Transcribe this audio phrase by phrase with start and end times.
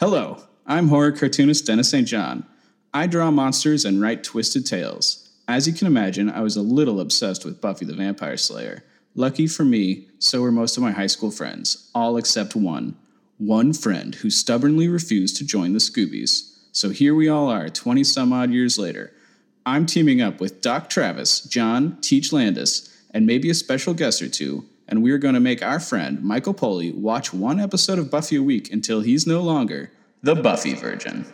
[0.00, 2.08] Hello, I'm horror cartoonist Dennis St.
[2.08, 2.46] John.
[2.94, 5.28] I draw monsters and write twisted tales.
[5.46, 8.82] As you can imagine, I was a little obsessed with Buffy the Vampire Slayer.
[9.14, 12.96] Lucky for me, so were most of my high school friends, all except one.
[13.36, 16.56] One friend who stubbornly refused to join the Scoobies.
[16.72, 19.12] So here we all are, 20 some odd years later.
[19.66, 24.30] I'm teaming up with Doc Travis, John, Teach Landis, and maybe a special guest or
[24.30, 28.36] two, and we're going to make our friend, Michael Poley, watch one episode of Buffy
[28.36, 31.24] a week until he's no longer the Buffy Virgin.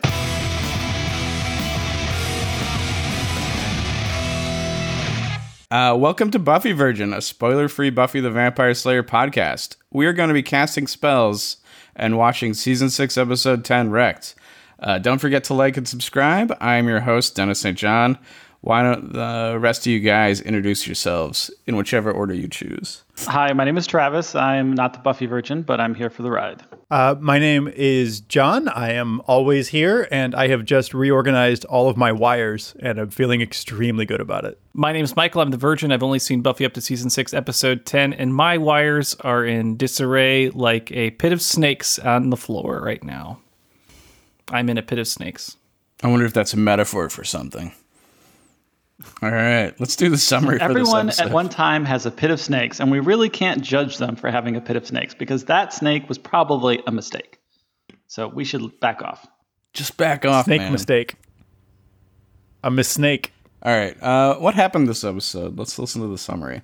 [5.69, 9.75] Uh, welcome to Buffy Virgin, a spoiler free Buffy the Vampire Slayer podcast.
[9.91, 11.57] We are going to be casting spells
[11.95, 14.35] and watching season 6, episode 10 Wrecked.
[14.79, 16.55] Uh, don't forget to like and subscribe.
[16.61, 17.77] I am your host, Dennis St.
[17.77, 18.19] John.
[18.61, 23.03] Why don't the rest of you guys introduce yourselves in whichever order you choose?
[23.19, 24.33] Hi, my name is Travis.
[24.35, 26.63] I'm not the Buffy Virgin, but I'm here for the ride.
[26.89, 28.67] Uh, my name is John.
[28.67, 33.09] I am always here, and I have just reorganized all of my wires, and I'm
[33.09, 34.59] feeling extremely good about it.
[34.73, 35.41] My name is Michael.
[35.41, 35.91] I'm the Virgin.
[35.91, 39.77] I've only seen Buffy up to season six, episode 10, and my wires are in
[39.77, 43.39] disarray like a pit of snakes on the floor right now.
[44.49, 45.57] I'm in a pit of snakes.
[46.01, 47.73] I wonder if that's a metaphor for something.
[49.21, 50.59] All right, let's do the summary.
[50.59, 54.15] Everyone at one time has a pit of snakes, and we really can't judge them
[54.15, 57.37] for having a pit of snakes because that snake was probably a mistake.
[58.07, 59.27] So we should back off.
[59.73, 60.71] Just back off, Snake man.
[60.71, 61.15] mistake.
[62.63, 63.33] A miss snake.
[63.61, 65.59] All right, uh, what happened this episode?
[65.59, 66.63] Let's listen to the summary.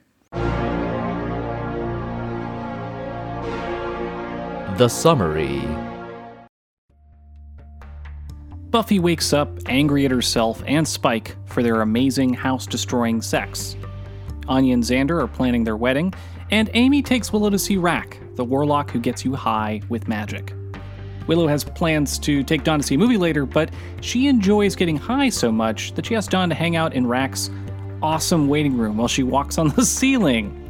[4.78, 5.62] The summary.
[8.74, 13.76] Buffy wakes up angry at herself and Spike for their amazing house destroying sex.
[14.48, 16.12] Anya and Xander are planning their wedding,
[16.50, 20.56] and Amy takes Willow to see Rack, the warlock who gets you high with magic.
[21.28, 23.70] Willow has plans to take Dawn to see a movie later, but
[24.02, 27.52] she enjoys getting high so much that she asks Dawn to hang out in Rack's
[28.02, 30.68] awesome waiting room while she walks on the ceiling.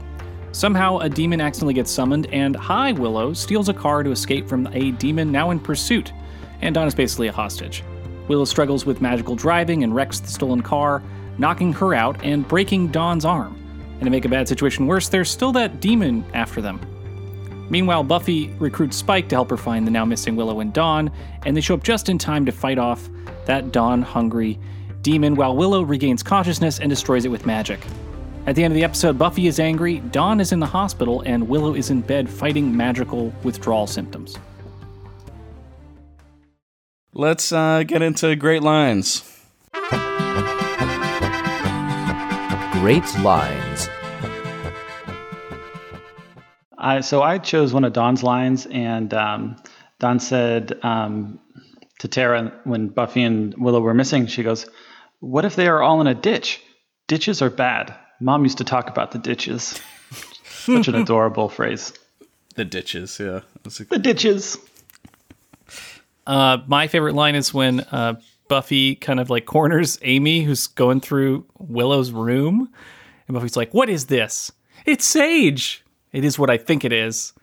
[0.52, 4.68] Somehow, a demon accidentally gets summoned, and High Willow steals a car to escape from
[4.74, 6.12] a demon now in pursuit,
[6.60, 7.82] and Dawn is basically a hostage.
[8.28, 11.04] Willow struggles with magical driving and wrecks the stolen car,
[11.38, 13.60] knocking her out and breaking Dawn's arm.
[13.94, 16.80] And to make a bad situation worse, there's still that demon after them.
[17.70, 21.12] Meanwhile, Buffy recruits Spike to help her find the now missing Willow and Dawn,
[21.46, 23.10] and they show up just in time to fight off
[23.46, 24.60] that Dawn hungry
[25.02, 27.80] demon while Willow regains consciousness and destroys it with magic.
[28.48, 31.48] At the end of the episode, Buffy is angry, Dawn is in the hospital, and
[31.48, 34.38] Willow is in bed fighting magical withdrawal symptoms.
[37.14, 39.22] Let's uh, get into great lines.
[42.82, 43.88] Great lines.
[46.78, 49.56] I, so I chose one of Dawn's lines, and um,
[50.00, 51.40] Dawn said um,
[52.00, 54.66] to Tara when Buffy and Willow were missing, she goes,
[55.20, 56.62] What if they are all in a ditch?
[57.08, 57.96] Ditches are bad.
[58.20, 59.80] Mom used to talk about the ditches.
[60.46, 61.94] Such an adorable phrase.
[62.56, 63.42] The ditches, yeah.
[63.66, 64.58] A- The ditches.
[66.26, 68.16] Uh, my favorite line is when uh,
[68.48, 72.70] Buffy kind of like corners Amy, who's going through Willow's room,
[73.28, 74.52] and Buffy's like, "What is this?
[74.86, 75.84] It's sage.
[76.12, 77.34] It is what I think it is."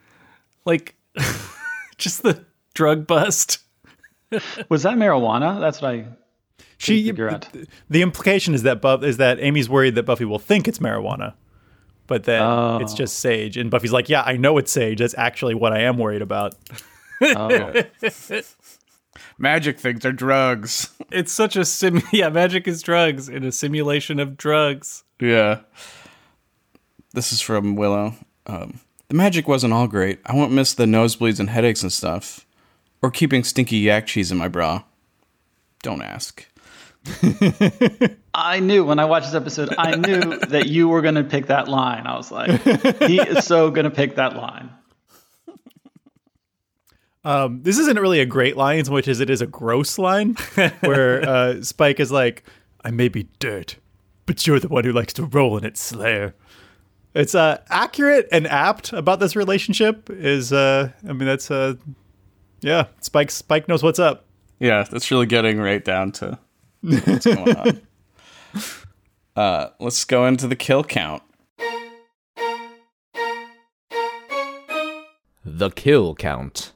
[0.65, 0.95] Like,
[1.99, 3.59] just the drug bust.
[4.69, 5.59] Was that marijuana?
[5.61, 6.05] That's what I
[6.79, 7.49] She figure out.
[7.89, 11.35] The implication is that Buff is that Amy's worried that Buffy will think it's marijuana,
[12.07, 12.79] but that Oh.
[12.81, 13.57] it's just sage.
[13.57, 15.01] And Buffy's like, "Yeah, I know it's sage.
[15.01, 16.55] That's actually what I am worried about."
[17.23, 17.73] Oh.
[19.41, 20.91] Magic things are drugs.
[21.13, 22.03] It's such a sim.
[22.13, 25.03] Yeah, magic is drugs in a simulation of drugs.
[25.19, 25.63] yeah.
[27.15, 28.15] This is from Willow.
[28.47, 30.21] Um, the magic wasn't all great.
[30.25, 32.47] I won't miss the nosebleeds and headaches and stuff.
[33.03, 34.85] Or keeping stinky yak cheese in my bra.
[35.83, 36.47] Don't ask.
[38.33, 41.47] I knew when I watched this episode, I knew that you were going to pick
[41.47, 42.07] that line.
[42.07, 42.51] I was like,
[43.09, 44.71] he is so going to pick that line.
[47.25, 50.37] Um, this isn't really a great line so much as it is a gross line,
[50.81, 52.45] where uh, Spike is like,
[52.85, 53.77] "I may be dirt,
[54.27, 56.35] but you're the one who likes to roll in it, Slayer."
[57.15, 60.09] It's uh, accurate and apt about this relationship.
[60.09, 61.75] Is uh, I mean, that's uh,
[62.61, 63.31] yeah, Spike.
[63.31, 64.25] Spike knows what's up.
[64.59, 66.39] Yeah, that's really getting right down to
[66.81, 67.83] what's going on.
[69.37, 71.23] Uh, let's go into the kill count.
[75.45, 76.73] The kill count.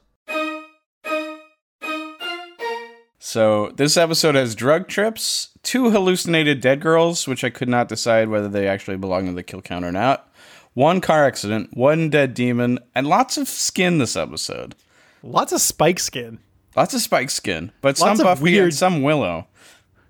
[3.25, 8.29] So this episode has drug trips, two hallucinated dead girls, which I could not decide
[8.29, 10.31] whether they actually belong in the kill count or not.
[10.75, 14.75] One car accident, one dead demon, and lots of skin this episode.
[15.23, 16.37] Lots of Spike skin.
[16.75, 19.47] Lots of Spike skin, but some Lots of Buffy weird- and some Willow.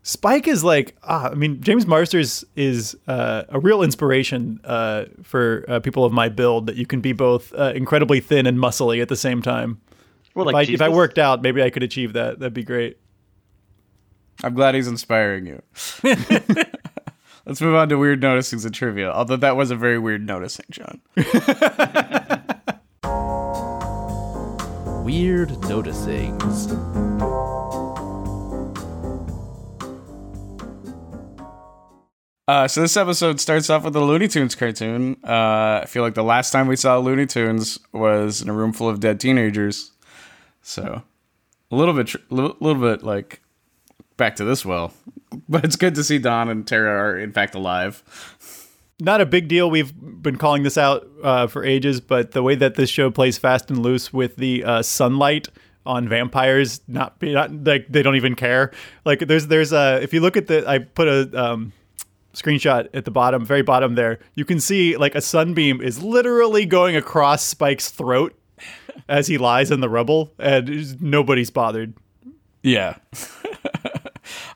[0.03, 5.63] Spike is like, ah, I mean, James Marsters is uh, a real inspiration uh, for
[5.69, 6.65] uh, people of my build.
[6.65, 9.79] That you can be both uh, incredibly thin and muscly at the same time.
[10.33, 12.39] Well, If, like I, if I worked out, maybe I could achieve that.
[12.39, 12.97] That'd be great.
[14.43, 15.61] I'm glad he's inspiring you.
[17.45, 19.11] Let's move on to weird noticings and trivia.
[19.11, 21.01] Although that was a very weird noticing, John.
[25.05, 26.71] Weird noticings.
[32.47, 35.17] Uh, so this episode starts off with a Looney Tunes cartoon.
[35.23, 38.73] Uh, I feel like the last time we saw Looney Tunes was in a room
[38.73, 39.91] full of dead teenagers.
[40.63, 41.03] So
[41.71, 43.41] a little bit, tr- little, little bit like
[44.17, 44.93] back to this well,
[45.49, 48.03] but it's good to see Dawn and Tara are in fact alive.
[48.99, 49.69] Not a big deal.
[49.69, 53.37] We've been calling this out uh, for ages, but the way that this show plays
[53.37, 55.49] fast and loose with the uh, sunlight
[55.85, 58.71] on vampires, not be not like they don't even care.
[59.03, 61.73] Like there's there's a if you look at the I put a um,
[62.33, 66.65] screenshot at the bottom, very bottom there, you can see like a sunbeam is literally
[66.65, 68.33] going across Spike's throat
[69.07, 71.93] as he lies in the rubble, and nobody's bothered.
[72.63, 72.95] Yeah.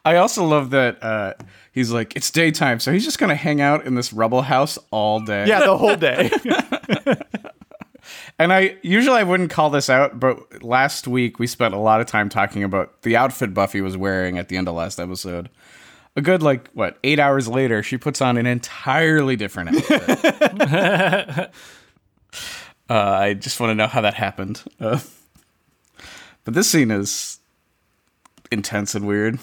[0.05, 1.33] I also love that uh,
[1.71, 4.77] he's like, it's daytime, so he's just going to hang out in this rubble house
[4.91, 5.47] all day.
[5.47, 6.31] Yeah, the whole day.
[8.39, 11.99] And I usually I wouldn't call this out, but last week we spent a lot
[11.99, 15.49] of time talking about the outfit Buffy was wearing at the end of last episode.
[16.15, 20.31] A good like what eight hours later, she puts on an entirely different outfit.
[22.89, 24.63] uh, I just want to know how that happened.
[24.79, 24.99] Uh,
[26.45, 27.38] but this scene is
[28.51, 29.40] intense and weird.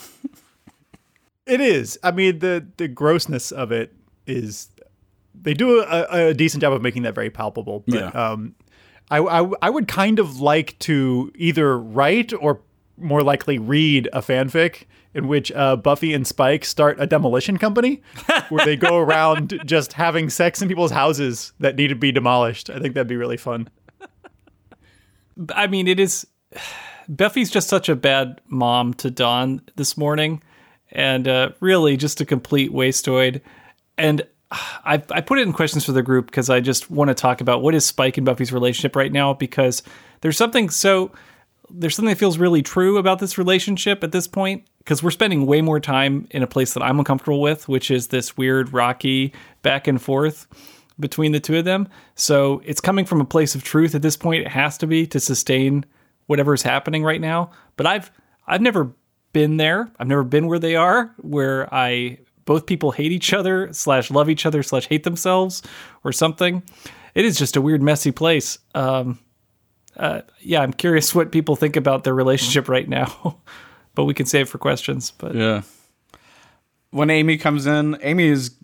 [1.47, 1.99] It is.
[2.03, 3.95] I mean, the the grossness of it
[4.27, 4.69] is.
[5.41, 7.85] They do a, a decent job of making that very palpable.
[7.87, 8.09] But, Yeah.
[8.09, 8.55] Um,
[9.11, 12.61] I, I I would kind of like to either write or
[12.99, 18.03] more likely read a fanfic in which uh, Buffy and Spike start a demolition company
[18.49, 22.69] where they go around just having sex in people's houses that need to be demolished.
[22.69, 23.71] I think that'd be really fun.
[25.55, 26.27] I mean, it is.
[27.09, 30.43] Buffy's just such a bad mom to Dawn this morning,
[30.91, 33.41] and uh, really just a complete wasteoid.
[33.99, 37.15] And I, I put it in questions for the group because I just want to
[37.15, 39.83] talk about what is Spike and Buffy's relationship right now because
[40.21, 41.11] there's something so
[41.69, 45.47] there's something that feels really true about this relationship at this point because we're spending
[45.47, 49.33] way more time in a place that I'm uncomfortable with, which is this weird rocky
[49.63, 50.47] back and forth
[51.01, 51.89] between the two of them.
[52.15, 54.43] So it's coming from a place of truth at this point.
[54.43, 55.85] It has to be to sustain
[56.27, 57.51] whatever's happening right now.
[57.77, 58.11] But I've
[58.47, 58.93] I've never
[59.33, 59.91] been there.
[59.99, 64.31] I've never been where they are, where I both people hate each other slash love
[64.31, 65.63] each other slash hate themselves
[66.05, 66.63] or something.
[67.15, 68.59] It is just a weird, messy place.
[68.75, 69.19] Um,
[69.97, 73.39] uh, yeah, I'm curious what people think about their relationship right now,
[73.95, 75.11] but we can save for questions.
[75.11, 75.63] But Yeah.
[76.91, 78.55] When Amy comes in, Amy is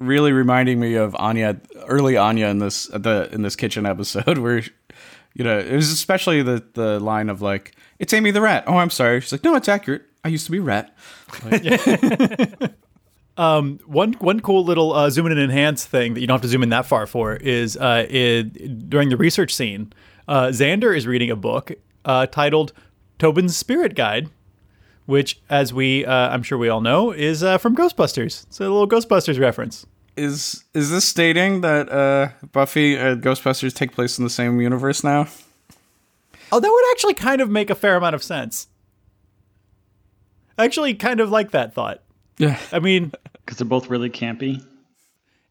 [0.00, 4.62] really reminding me of Anya, early Anya in this the in this kitchen episode, where
[5.34, 8.76] you know it was especially the the line of like, "It's Amy the rat." Oh,
[8.76, 9.20] I'm sorry.
[9.20, 10.02] She's like, "No, it's accurate.
[10.24, 10.94] I used to be rat."
[13.86, 16.48] One one cool little uh, zoom in and enhance thing that you don't have to
[16.48, 19.92] zoom in that far for is uh, it, during the research scene,
[20.28, 21.72] uh, Xander is reading a book
[22.04, 22.72] uh, titled
[23.18, 24.28] Tobin's Spirit Guide,
[25.06, 28.44] which, as we uh, I'm sure we all know, is uh, from Ghostbusters.
[28.46, 29.86] It's a little Ghostbusters reference.
[30.16, 35.02] Is is this stating that uh, Buffy and Ghostbusters take place in the same universe
[35.02, 35.26] now?
[36.50, 38.68] Oh, that would actually kind of make a fair amount of sense.
[40.58, 42.02] I Actually, kind of like that thought.
[42.36, 42.58] Yeah.
[42.72, 44.62] I mean, because they're both really campy.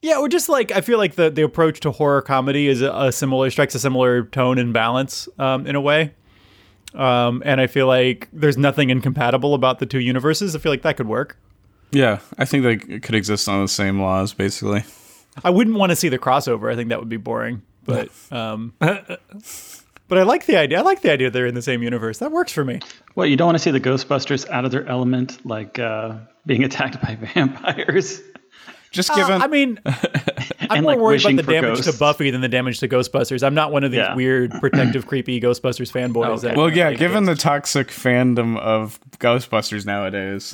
[0.01, 2.91] Yeah, or just like I feel like the the approach to horror comedy is a,
[2.91, 6.13] a similar strikes a similar tone and balance um, in a way.
[6.94, 10.56] Um, and I feel like there's nothing incompatible about the two universes.
[10.56, 11.38] I feel like that could work.
[11.91, 14.83] Yeah, I think they could exist on the same laws, basically.
[15.43, 16.71] I wouldn't want to see the crossover.
[16.71, 17.62] I think that would be boring.
[17.86, 20.79] But um, but I like the idea.
[20.79, 22.19] I like the idea they're in the same universe.
[22.19, 22.79] That works for me.
[23.13, 26.63] What you don't want to see the Ghostbusters out of their element, like uh, being
[26.69, 28.21] attacked by vampires.
[28.91, 29.79] Just Uh, given, I mean,
[30.69, 31.93] I'm more like, worried about the for damage to.
[31.93, 33.41] Buffy than the damage to Ghostbusters.
[33.41, 34.15] I'm not one of these Yeah.
[34.15, 36.39] weird, protective, creepy Ghostbusters fanboys.
[36.39, 36.48] Okay.
[36.50, 37.41] that- well, yeah, given ghosts.
[37.41, 40.53] the toxic fandom of Ghostbusters nowadays,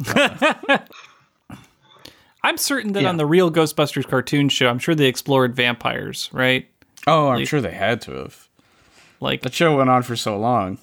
[2.47, 3.09] I'm certain that Yeah.
[3.09, 6.67] on the real Ghostbusters cartoon show, I'm sure they explored vampires, right?
[7.05, 8.47] oh, I'm sure they had to have.
[9.19, 10.77] Like, The show went on for so long.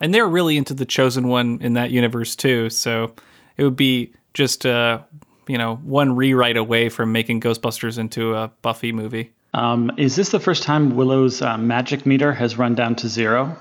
[0.00, 2.70] and they're really into the chosen one in that universe too.
[2.70, 3.14] So
[3.56, 4.98] it would be just uh,
[5.46, 9.32] you know one rewrite away from making Ghostbusters into a Buffy movie.
[9.52, 13.56] Um, is this the first time Willow's uh, magic meter has run down to zero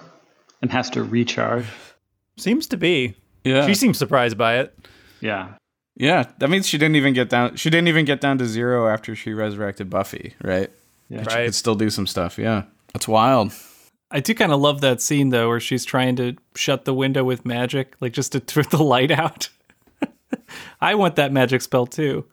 [0.62, 1.66] and has to recharge?
[2.38, 3.16] Seems to be.
[3.44, 3.68] Yeah.
[3.68, 4.76] She seems surprised by it.
[5.22, 5.50] Yeah.
[5.96, 6.26] Yeah.
[6.40, 9.16] That means she didn't even get down she didn't even get down to zero after
[9.16, 10.70] she resurrected Buffy, right?
[11.10, 11.24] Yeah.
[11.24, 12.64] She could still do some stuff, yeah.
[12.94, 13.54] That's wild.
[14.14, 17.24] I do kind of love that scene though, where she's trying to shut the window
[17.24, 19.50] with magic, like just to put the light out.
[20.82, 22.26] I want that magic spell too,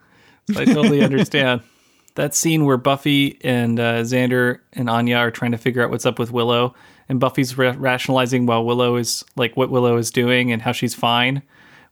[0.53, 1.63] so I totally understand.
[2.17, 6.05] That scene where Buffy and uh, Xander and Anya are trying to figure out what's
[6.05, 6.75] up with Willow,
[7.09, 10.95] and Buffy's ra- rationalizing while Willow is like what Willow is doing and how she's
[10.95, 11.43] fine,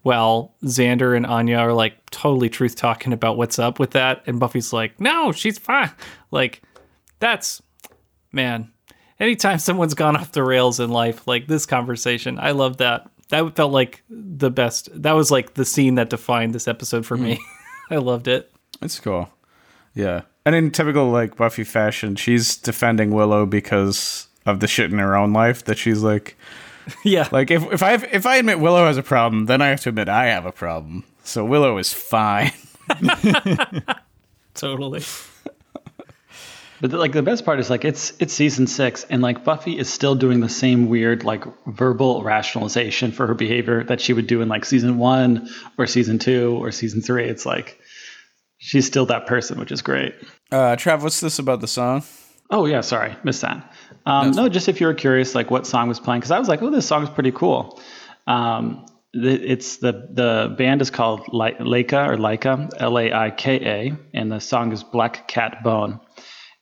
[0.02, 4.40] while Xander and Anya are like totally truth talking about what's up with that, and
[4.40, 5.90] Buffy's like, "No, she's fine."
[6.30, 6.62] Like,
[7.20, 7.62] that's
[8.30, 8.70] man
[9.18, 13.56] anytime someone's gone off the rails in life like this conversation i love that that
[13.56, 17.36] felt like the best that was like the scene that defined this episode for me
[17.36, 17.40] mm.
[17.90, 19.28] i loved it It's cool.
[19.94, 20.22] Yeah.
[20.44, 25.16] And in typical like Buffy fashion, she's defending Willow because of the shit in her
[25.16, 26.36] own life that she's like
[27.04, 29.80] yeah like if if I if I admit Willow has a problem, then I have
[29.82, 31.04] to admit I have a problem.
[31.24, 32.52] So Willow is fine.
[34.54, 35.02] totally
[36.80, 39.92] But like the best part is like it's it's season six, and like Buffy is
[39.92, 44.40] still doing the same weird like verbal rationalization for her behavior that she would do
[44.42, 47.24] in like season one or season two or season three.
[47.24, 47.78] It's like
[48.58, 50.14] she's still that person, which is great.
[50.52, 52.04] Uh Trav, what's this about the song?
[52.50, 53.72] Oh yeah, sorry, missed that.
[54.08, 56.48] Um, no, just if you were curious, like what song was playing, because I was
[56.48, 57.78] like, oh, this song is pretty cool.
[58.26, 63.56] Um, the, it's the the band is called Laika or Laika, L A I K
[63.56, 66.00] A, and the song is Black Cat Bone.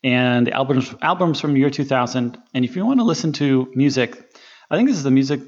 [0.02, 2.36] And the album's albums from year 2000.
[2.54, 4.16] And if you want to listen to music,
[4.70, 5.40] I think this is the music.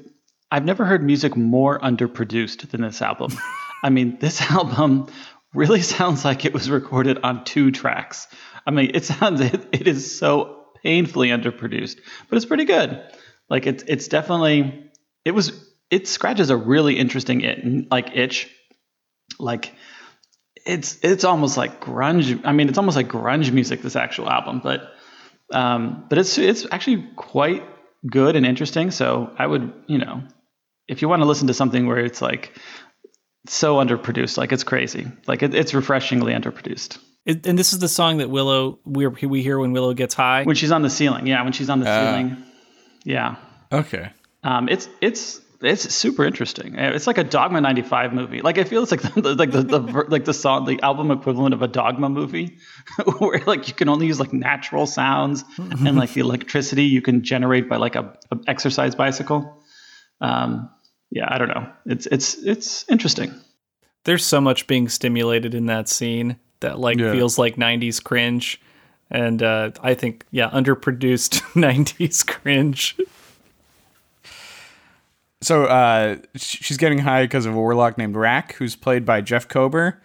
[0.51, 3.37] I've never heard music more underproduced than this album.
[3.83, 5.07] I mean, this album
[5.53, 8.27] really sounds like it was recorded on two tracks.
[8.65, 13.01] I mean, it sounds it, it is so painfully underproduced, but it's pretty good.
[13.49, 14.91] Like it's it's definitely
[15.25, 15.51] it was
[15.89, 18.49] it scratches a really interesting it, like itch.
[19.39, 19.73] Like
[20.65, 22.41] it's it's almost like grunge.
[22.43, 23.81] I mean, it's almost like grunge music.
[23.81, 24.93] This actual album, but
[25.51, 27.63] um, but it's it's actually quite
[28.05, 28.91] good and interesting.
[28.91, 30.23] So I would you know
[30.87, 32.57] if you want to listen to something where it's like
[33.47, 36.99] so underproduced, like it's crazy, like it, it's refreshingly underproduced.
[37.29, 40.43] It, and this is the song that willow we we hear when willow gets high
[40.43, 42.37] When she's on the ceiling, yeah, when she's on the ceiling,
[43.03, 43.35] yeah,
[43.71, 44.11] Okay.
[44.43, 46.79] um, it's it's it's super interesting.
[46.79, 48.41] Uh, It's like a Dogma '95 movie.
[48.41, 51.53] Like I feel it's like the, like the, the like the song the album equivalent
[51.53, 52.57] of a Dogma movie,
[53.19, 57.23] where like you can only use like natural sounds and like the electricity you can
[57.23, 59.61] generate by like a, a exercise bicycle.
[60.21, 60.69] Um,
[61.11, 61.67] yeah, I don't know.
[61.85, 63.33] It's it's it's interesting.
[64.05, 67.11] there's so much being stimulated in that scene that like Yeah.
[67.11, 68.59] feels like 90s cringe
[69.11, 72.97] and uh, i think yeah underproduced 90s cringe
[75.41, 79.47] So uh she's getting high because of a warlock named Rack, who's played by Jeff
[79.47, 80.01] Kober.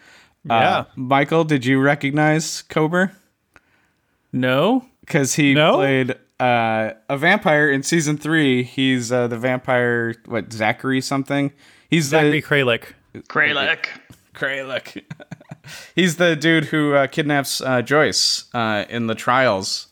[0.49, 0.85] Uh, Yeah.
[0.97, 3.13] Michael, did you recognize Kober?
[4.33, 5.75] no because he No?
[5.75, 8.63] played uh, a vampire in season three.
[8.65, 11.53] He's uh, the vampire, what Zachary something.
[11.89, 12.93] He's Zachary the Kralik.
[13.29, 13.87] Kralek.
[14.35, 15.05] Kralik.
[15.95, 19.89] He's the dude who uh, kidnaps uh, Joyce uh, in the trials,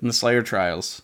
[0.00, 1.02] in the Slayer trials.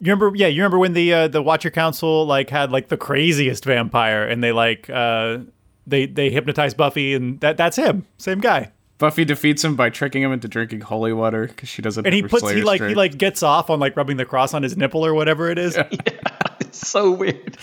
[0.00, 0.36] You remember?
[0.36, 4.26] Yeah, you remember when the uh, the Watcher Council like had like the craziest vampire,
[4.26, 5.38] and they like uh,
[5.86, 8.72] they they hypnotized Buffy, and that that's him, same guy.
[8.98, 12.04] Buffy defeats him by tricking him into drinking holy water because she doesn't.
[12.04, 14.16] And he have her puts he Slayer like he like gets off on like rubbing
[14.16, 15.76] the cross on his nipple or whatever it is.
[15.76, 15.88] Yeah,
[16.60, 17.58] It's so weird.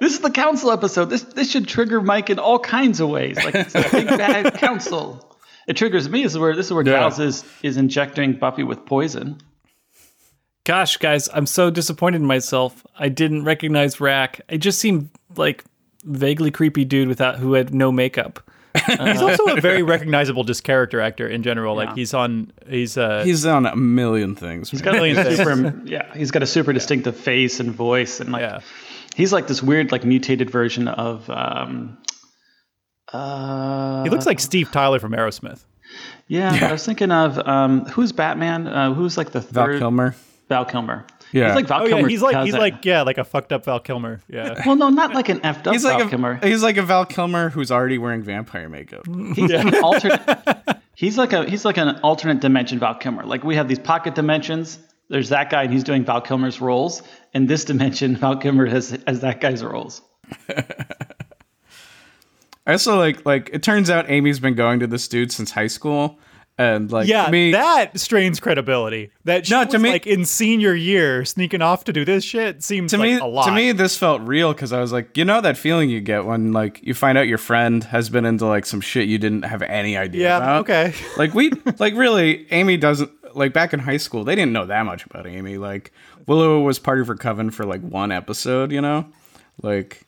[0.00, 1.06] This is the council episode.
[1.06, 3.36] This this should trigger Mike in all kinds of ways.
[3.36, 5.24] Like it's a big bad council.
[5.68, 6.22] It triggers me.
[6.24, 6.94] This is where this is where Yeah.
[6.94, 9.38] Giles is is injecting Buffy with poison.
[10.64, 15.64] gosh guys i'm so disappointed in myself i didn't recognize rack it just seemed like
[16.04, 18.40] vaguely creepy dude without who had no makeup
[18.86, 21.74] He's also a very recognizable just character actor in general.
[21.74, 24.70] Like he's on he's uh He's on a million things.
[24.70, 24.94] He's man.
[24.94, 25.36] got a things.
[25.38, 28.60] super, yeah, he's got a super distinctive face and voice, and like Yeah.
[29.16, 31.28] he's like this weird, like mutated version of.
[31.30, 31.98] Um,
[33.12, 35.64] uh, he looks like Steve Tyler from Aerosmith.
[36.26, 38.66] yeah, but I was thinking of um, who's Batman?
[38.66, 39.72] Uh, who's like the third?
[39.72, 40.14] Val Kilmer.
[40.48, 41.04] Val Kilmer.
[41.30, 41.48] Yeah.
[41.48, 42.08] he's like Val Oh yeah, Kilmer.
[42.08, 44.20] he's like he's like yeah, like a fucked up Val Kilmer.
[44.28, 44.62] Yeah.
[44.66, 46.40] well, no, not like an effed up He's Val like a Kilmer.
[46.42, 49.04] he's like a Val Kilmer who's already wearing vampire makeup.
[49.34, 50.22] He's an alternate.
[50.94, 53.24] He's like a he's like an alternate dimension Val Kilmer.
[53.24, 54.80] Like we have these pocket dimensions.
[55.08, 57.04] There's that guy, and he's doing Val Kilmer's roles.
[57.32, 60.02] In this dimension, Val Kilmer has has that guy's roles.
[62.68, 65.66] I also like like it turns out Amy's been going to this dude since high
[65.68, 66.18] school,
[66.58, 69.10] And like Yeah, me, that strains credibility.
[69.24, 72.24] That she No, was to me- like in senior year sneaking off to do this
[72.24, 73.46] shit seems to like me a lot.
[73.46, 76.24] to me this felt real because I was like, you know that feeling you get
[76.26, 79.42] when like you find out your friend has been into like some shit you didn't
[79.42, 80.44] have any idea about.
[80.44, 80.60] yeah, about.
[80.62, 80.94] okay.
[81.16, 84.84] Like we like really Amy doesn't like back in high school they didn't know that
[84.84, 85.58] much about Amy.
[85.58, 85.92] Like
[86.26, 89.06] Willow was part of her coven for like one episode, you know?
[89.62, 90.02] Like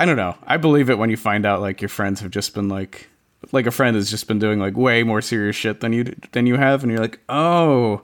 [0.00, 0.34] I don't know.
[0.46, 3.10] I believe it when you find out like your friends have just been like
[3.52, 6.46] like a friend has just been doing like way more serious shit than you than
[6.46, 8.00] you have and you're like, "Oh,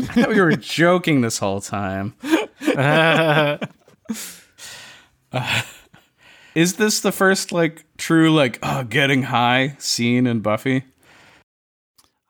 [0.00, 2.14] I thought we were joking this whole time."
[6.54, 10.84] Is this the first like true like oh getting high scene in Buffy?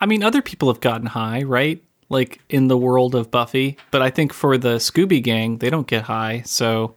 [0.00, 1.80] I mean, other people have gotten high, right?
[2.08, 5.86] Like in the world of Buffy, but I think for the Scooby Gang, they don't
[5.86, 6.42] get high.
[6.44, 6.96] So,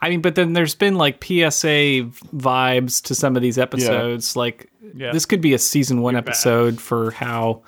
[0.00, 4.36] I mean, but then there's been like PSA vibes to some of these episodes.
[4.36, 5.12] Like Yeah.
[5.12, 7.62] this could be a season one episode for how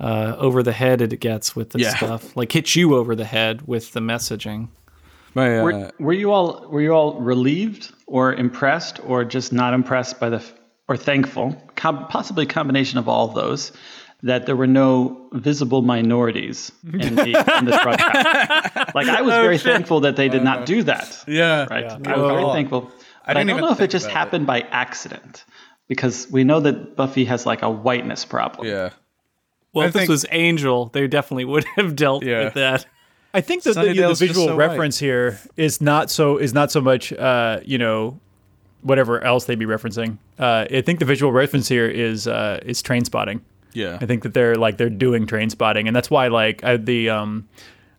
[0.00, 1.96] uh, over the head it gets with this Yeah.
[1.96, 2.36] stuff.
[2.36, 4.68] Like hits you over the head with the messaging.
[5.34, 9.74] My uh, Were, were you all were you all relieved or impressed or just not
[9.74, 10.54] impressed by the f-
[10.88, 13.72] or thankful, com- possibly a combination of all of those,
[14.22, 18.90] that there were no visible minorities in the, in the drug house?
[18.94, 21.24] Like I was very thankful that they did not do that.
[21.28, 22.12] yeah, Right, yeah.
[22.12, 22.80] I was very thankful.
[23.26, 25.44] But I, didn't don't know if it just about happened by accident
[25.86, 28.66] because we know that Buffy has like a whiteness problem.
[28.66, 28.90] Yeah.
[29.72, 32.44] Well, I if this was Angel, they definitely would have dealt Yeah.
[32.44, 32.86] with that.
[33.34, 34.68] I think that the, the Sunnydale's visual so white.
[34.68, 38.18] reference here is not so is not so much uh, you know
[38.80, 40.16] whatever else they'd be referencing.
[40.38, 43.42] Uh, I think the visual reference here is uh, is Trainspotting.
[43.78, 43.98] Yeah.
[44.00, 47.48] I think that they're like they're doing Trainspotting, and that's why like I, the um.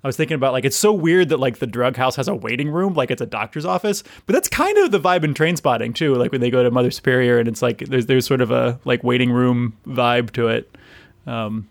[0.01, 2.33] I was thinking about like it's so weird that like the drug house has a
[2.33, 5.93] waiting room, like it's a doctor's office, but that's kind of the vibe in Trainspotting
[5.93, 6.15] too.
[6.15, 8.79] Like when they go to Mother Superior and it's like there's there's sort of a
[8.85, 10.73] like waiting room vibe to it.
[11.27, 11.67] Um,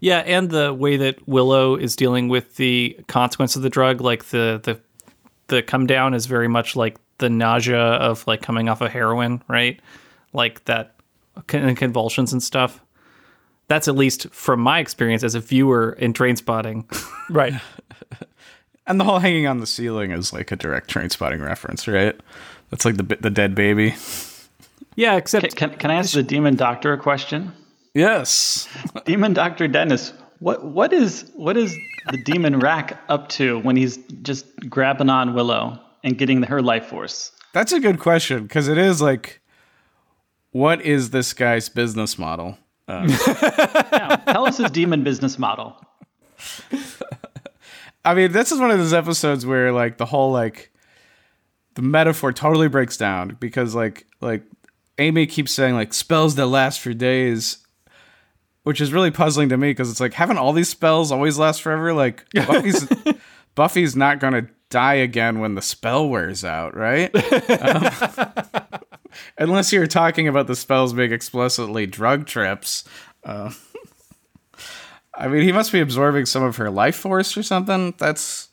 [0.00, 4.24] Yeah, and the way that Willow is dealing with the consequence of the drug, like
[4.26, 4.80] the the
[5.48, 9.42] the come down is very much like the nausea of like coming off of heroin,
[9.46, 9.78] right?
[10.32, 10.94] Like that
[11.46, 12.80] con- convulsions and stuff.
[13.70, 16.84] That's at least from my experience as a viewer in Trainspotting.
[17.30, 17.54] Right.
[18.88, 22.20] And the whole hanging on the ceiling is like a direct Trainspotting reference, right?
[22.70, 23.94] That's like the the dead baby.
[24.96, 27.52] yeah, except Can, can I ask the demon doctor a question?
[27.94, 28.68] Yes.
[29.04, 31.76] Demon Doctor Dennis, what what is what is
[32.10, 36.86] the demon rack up to when he's just grabbing on Willow and getting her life
[36.86, 37.30] force?
[37.52, 39.40] That's a good question because it is like,
[40.50, 42.58] what is this guy's business model?
[44.26, 45.76] Tell us his demon business model.
[48.04, 50.72] I mean, this is one of those episodes where like the whole like
[51.74, 54.42] the metaphor totally breaks down because like like
[54.98, 57.58] Amy keeps saying like spells that last for days,
[58.62, 61.62] which is really puzzling to me because it's like haven't all these spells always last
[61.62, 61.92] forever?
[61.92, 62.88] Like Buffy's
[63.54, 67.10] Buffy's not gonna die again when the spell wears out, right?
[67.60, 68.79] Um,
[69.38, 72.84] unless you're talking about the spells being explicitly drug trips.
[73.24, 73.52] Uh,
[75.14, 77.94] I mean, he must be absorbing some of her life force or something.
[77.98, 78.48] That's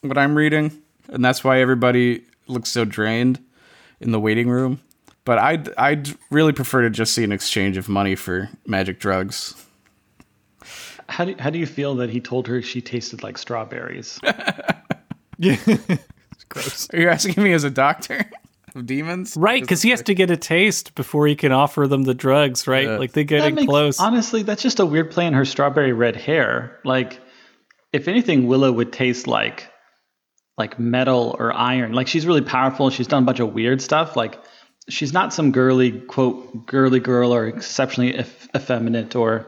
[0.00, 3.42] what I'm reading, and that's why everybody looks so drained
[4.00, 4.80] in the waiting room.
[5.24, 9.54] But I'd I'd really prefer to just see an exchange of money for magic drugs.
[11.08, 14.20] How do how do you feel that he told her she tasted like strawberries?
[15.38, 15.56] yeah,
[16.48, 16.88] gross.
[16.92, 18.30] Are you asking me as a doctor
[18.76, 19.36] of demons?
[19.36, 22.66] right because he has to get a taste before he can offer them the drugs,
[22.66, 22.86] right?
[22.86, 22.96] Yeah.
[22.98, 23.98] Like they That getting makes- close.
[24.00, 26.78] Honestly, that's just a weird play in her strawberry red hair.
[26.84, 27.20] Like,
[27.92, 29.68] if anything, Willow would taste like
[30.58, 31.92] like metal or iron.
[31.92, 32.90] Like she's really powerful.
[32.90, 34.16] She's done a bunch of weird stuff.
[34.16, 34.38] Like
[34.88, 39.46] she's not some girly quote girly girl or exceptionally eff- effeminate or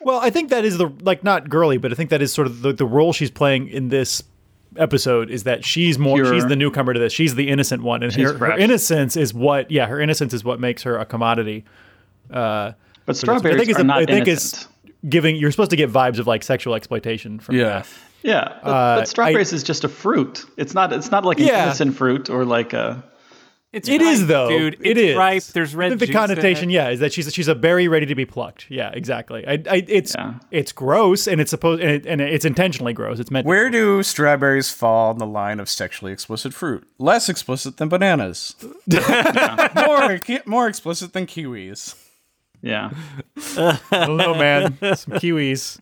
[0.00, 2.46] Well, I think that is the like not girly, but I think that is sort
[2.46, 4.22] of the, the role she's playing in this
[4.76, 6.34] episode is that she's more Pure.
[6.34, 7.12] she's the newcomer to this.
[7.12, 10.60] She's the innocent one, and her, her innocence is what yeah, her innocence is what
[10.60, 11.64] makes her a commodity.
[12.30, 12.72] Uh,
[13.06, 14.62] but strawberries I strawberries think it's are a- not I think innocent.
[14.64, 14.68] it's
[15.08, 17.84] giving you're supposed to get vibes of like sexual exploitation from Yeah.
[18.22, 20.44] yeah, but, uh, but strawberries is just a fruit.
[20.56, 20.92] It's not.
[20.92, 21.64] It's not like an Yeah.
[21.64, 23.02] innocent fruit or like a.
[23.72, 24.78] it's It is ripe, though, dude.
[24.80, 25.42] It It's ripe.
[25.44, 25.90] There's red.
[25.90, 26.74] think the juice in connotation, it.
[26.74, 28.66] yeah, is that she's she's a berry ready to be plucked.
[28.70, 29.46] Yeah, exactly.
[29.46, 30.34] I, I it's Yeah.
[30.50, 33.18] it's gross and it's supposed and, it, and it's intentionally gross.
[33.20, 33.46] It's meant.
[33.46, 36.86] Where do strawberries fall on the line of sexually explicit fruit?
[36.98, 38.54] Less explicit than bananas.
[39.86, 41.94] more more explicit than kiwis.
[42.62, 42.90] Yeah,
[43.56, 44.78] I man.
[44.96, 45.78] Some kiwis.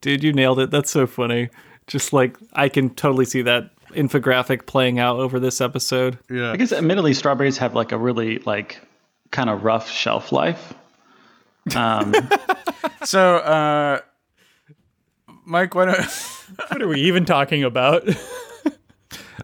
[0.00, 0.70] Dude, you nailed it.
[0.70, 1.48] That's so funny.
[1.86, 6.18] Just like I can totally see that infographic playing out over this episode.
[6.30, 6.52] Yeah.
[6.52, 8.80] I guess admittedly, strawberries have like a really like
[9.30, 10.74] kind of rough shelf life.
[11.74, 12.14] Um,
[13.04, 14.00] So, uh,
[15.44, 15.98] Mike, why don't
[16.68, 18.08] What are we even talking about?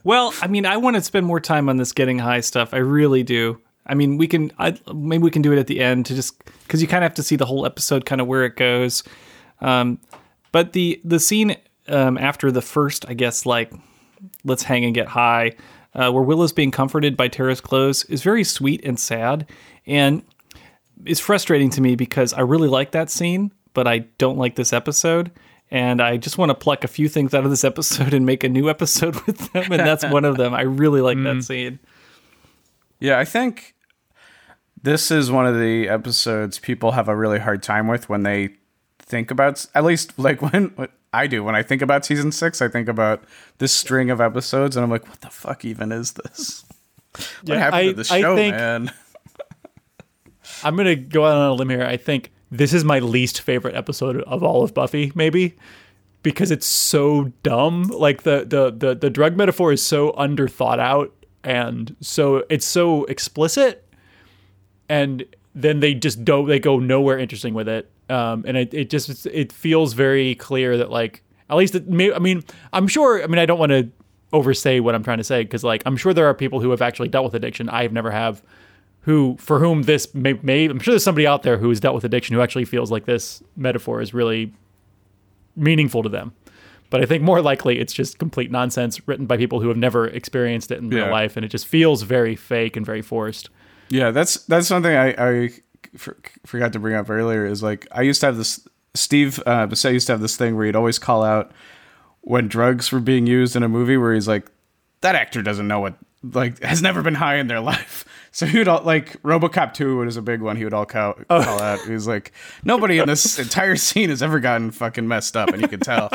[0.02, 2.72] Well, I mean, I want to spend more time on this getting high stuff.
[2.72, 3.60] I really do.
[3.86, 6.42] I mean, we can I, maybe we can do it at the end to just
[6.62, 9.04] because you kind of have to see the whole episode, kind of where it goes.
[9.60, 9.98] Um,
[10.52, 11.54] but the the scene
[11.88, 13.74] um, after the first, I guess, like
[14.44, 15.52] let's hang and get high,
[15.94, 19.48] uh, where Willow's being comforted by Tara's clothes, is very sweet and sad,
[19.86, 20.22] and
[21.04, 24.72] it's frustrating to me because I really like that scene, but I don't like this
[24.72, 25.30] episode.
[25.72, 28.42] And I just want to pluck a few things out of this episode and make
[28.42, 30.52] a new episode with them, and that's one of them.
[30.52, 31.78] I really like that scene.
[32.98, 33.74] Yeah, I think
[34.82, 38.50] this is one of the episodes people have a really hard time with when they
[38.98, 40.74] think about at least like when
[41.12, 43.24] I do when I think about season 6, I think about
[43.58, 46.64] this string of episodes and I'm like what the fuck even is this?
[47.12, 48.92] What Yeah, happened I- to the I show, think- man?
[50.64, 51.84] I'm gonna go out on a limb here.
[51.84, 55.54] I think this is my least favorite episode of all of Buffy, maybe
[56.22, 57.84] because it's so dumb.
[57.84, 62.66] Like the the the the drug metaphor is so under thought out, and so it's
[62.66, 63.86] so explicit,
[64.88, 67.90] and then they just don't they go nowhere interesting with it.
[68.10, 72.12] Um, and it it just it feels very clear that like at least it may,
[72.12, 72.42] I mean
[72.72, 73.90] I'm sure I mean I don't want to
[74.32, 76.82] oversay what I'm trying to say because like I'm sure there are people who have
[76.82, 77.68] actually dealt with addiction.
[77.68, 78.42] I've never have
[79.02, 81.94] who for whom this may, may I'm sure there's somebody out there who has dealt
[81.94, 84.52] with addiction who actually feels like this metaphor is really
[85.56, 86.32] meaningful to them.
[86.90, 90.08] But I think more likely it's just complete nonsense written by people who have never
[90.08, 93.48] experienced it in real life, and it just feels very fake and very forced.
[93.90, 95.50] Yeah, that's that's something I, I
[95.96, 97.46] for, forgot to bring up earlier.
[97.46, 98.66] Is like I used to have this.
[98.94, 101.52] Steve uh, Bissette used to have this thing where he'd always call out
[102.22, 104.50] when drugs were being used in a movie, where he's like,
[105.00, 108.58] "That actor doesn't know what like has never been high in their life." So he
[108.58, 110.56] would all like RoboCop two was a big one.
[110.56, 111.42] He would all call, Oh.
[111.42, 111.80] call out.
[111.80, 112.32] He was like,
[112.64, 116.10] "Nobody in this entire scene has ever gotten fucking messed up," and you can tell.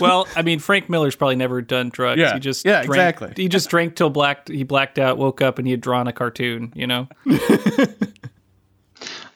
[0.00, 2.20] Well, I mean, Frank Miller's probably never done drugs.
[2.20, 2.34] Yeah.
[2.34, 3.32] He just Yeah, drank, exactly.
[3.42, 4.48] He just drank till blacked.
[4.48, 6.72] He blacked out, woke up, and he had drawn a cartoon.
[6.76, 7.08] You know.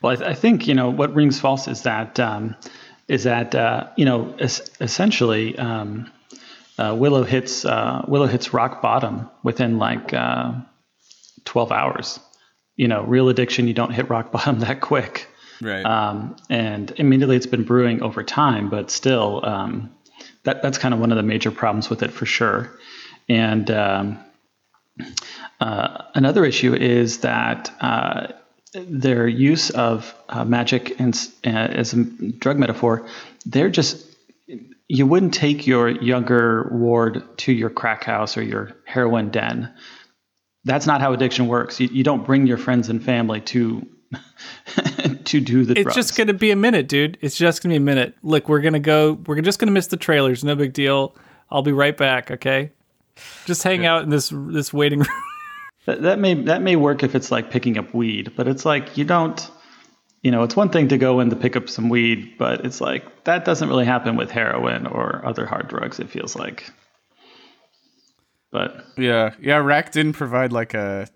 [0.03, 2.57] Well, I, th- I think you know what rings false is that um,
[3.09, 6.11] is that uh, you know es- essentially um,
[6.79, 10.53] uh, Willow hits uh, Willow hits rock bottom within like uh,
[11.45, 12.19] twelve hours.
[12.77, 15.29] You know, real addiction you don't hit rock bottom that quick.
[15.61, 15.85] Right.
[15.85, 19.95] Um, and immediately it's been brewing over time, but still, um,
[20.45, 22.71] that that's kind of one of the major problems with it for sure.
[23.29, 24.19] And um,
[25.61, 28.29] uh, another issue is that uh,
[28.75, 33.07] their use of uh, magic and, uh, as a drug metaphor,
[33.47, 34.07] they're just
[34.89, 39.73] you wouldn't take your younger ward to your crack house or your heroin den.
[40.65, 41.79] That's not how addiction works.
[41.81, 43.87] You, you don't bring your friends and family to
[45.25, 45.95] to do the It's drugs.
[45.95, 47.19] just gonna be a minute, dude.
[47.21, 48.15] It's just gonna be a minute.
[48.23, 49.13] Look, we're gonna go.
[49.27, 50.43] We're just gonna miss the trailers.
[50.43, 51.15] No big deal.
[51.51, 52.31] I'll be right back.
[52.31, 52.73] Okay.
[53.45, 55.09] Just hang out in this this waiting room.
[55.87, 58.97] That, that may that may work if it's like picking up weed, but it's like
[58.97, 59.51] you don't.
[60.23, 62.79] You know, it's one thing to go in to pick up some weed, but it's
[62.81, 65.99] like that doesn't really happen with heroin or other hard drugs.
[65.99, 66.71] It feels like.
[68.51, 69.57] But yeah, yeah.
[69.57, 71.09] Rack didn't provide like a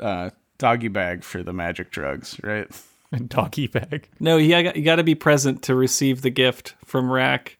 [0.00, 2.68] uh, doggy bag for the magic drugs, right?
[3.10, 4.06] And doggy bag.
[4.20, 7.56] No, you got you got to be present to receive the gift from Rack.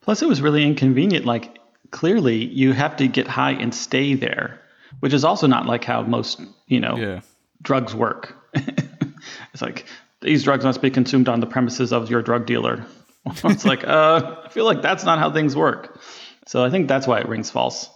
[0.00, 1.26] plus, it was really inconvenient.
[1.26, 1.58] Like
[1.90, 4.62] clearly, you have to get high and stay there,
[5.00, 7.20] which is also not like how most you know Yeah.
[7.62, 8.34] drugs work.
[8.54, 9.84] it's like
[10.20, 12.84] these drugs must be consumed on the premises of your drug dealer.
[13.44, 16.00] it's like, uh, I feel like that's not how things work.
[16.46, 17.88] So I think that's why it rings false.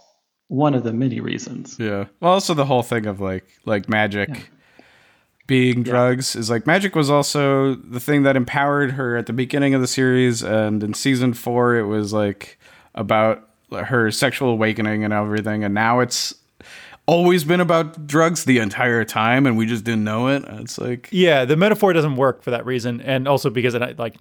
[0.47, 1.77] One of the many reasons.
[1.79, 2.05] Yeah.
[2.19, 4.51] Well, also the whole thing of like like magic
[5.47, 9.73] being drugs is like magic was also the thing that empowered her at the beginning
[9.73, 12.57] of the series, and in season four it was like
[12.95, 16.35] about her sexual awakening and everything, and now it's
[17.05, 20.43] always been about drugs the entire time, and we just didn't know it.
[20.47, 24.15] It's like Yeah, the metaphor doesn't work for that reason, and also because it, like,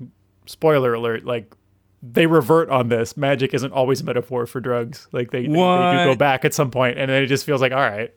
[0.46, 1.54] spoiler alert, like
[2.02, 3.16] they revert on this.
[3.16, 5.06] Magic isn't always a metaphor for drugs.
[5.12, 7.60] Like they, they, they do go back at some point, and then it just feels
[7.60, 8.12] like, all right,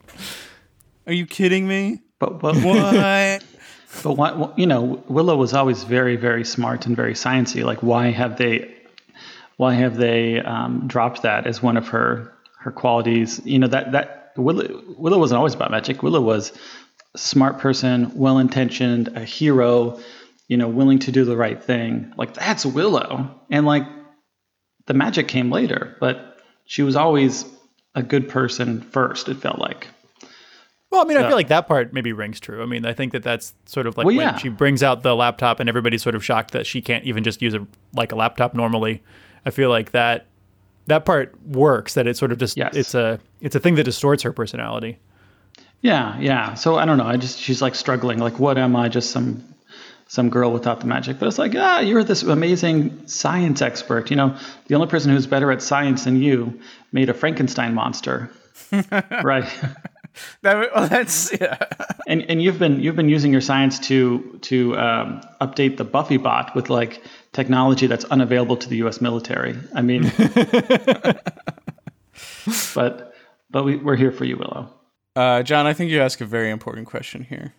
[1.08, 2.02] are you kidding me?
[2.20, 3.44] But but What?
[4.04, 7.64] but why, you know, Willow was always very very smart and very sciencey.
[7.64, 8.74] Like why have they
[9.58, 13.40] why have they um, dropped that as one of her her qualities?
[13.46, 16.04] You know that that Willow Willow wasn't always about magic.
[16.04, 16.52] Willow was
[17.14, 20.00] a smart person, well intentioned, a hero.
[20.48, 22.14] You know, willing to do the right thing.
[22.18, 23.84] Like that's Willow, and like
[24.86, 27.46] the magic came later, but she was always
[27.96, 29.28] a good person first.
[29.28, 29.88] It felt like.
[30.92, 32.62] Well, I mean, I feel like that part maybe rings true.
[32.62, 34.38] I mean, I think that that's sort of like Well, when yeah.
[34.38, 37.42] she brings out the laptop and everybody's sort of shocked that she can't even just
[37.42, 39.04] use a like a laptop normally.
[39.46, 40.28] I feel like that
[40.88, 41.94] that part works.
[41.96, 42.76] That it sort of just Yes.
[42.76, 45.00] it's a it's a thing that distorts her personality.
[45.82, 46.54] Yeah, yeah.
[46.56, 47.06] So I don't know.
[47.06, 48.20] I just she's like struggling.
[48.20, 48.90] Like, what am I?
[48.90, 49.44] Just some
[50.08, 51.20] some girl without the magic.
[51.20, 54.10] But it's like, ah, you're this amazing science expert.
[54.10, 56.60] You know, the only person who's better at science than you
[56.92, 58.30] made a Frankenstein monster,
[59.24, 59.46] right?
[60.42, 61.58] That, well, that's yeah.
[62.08, 66.18] And and you've been you've been using your science to to um, update the Buffy
[66.18, 69.02] bot with like technology that's unavailable to the U.S.
[69.02, 69.58] military.
[69.74, 70.04] I mean,
[72.76, 73.14] but
[73.50, 74.70] but we, we're here for you, Willow.
[75.16, 77.54] Uh, John, I think you ask a very important question here.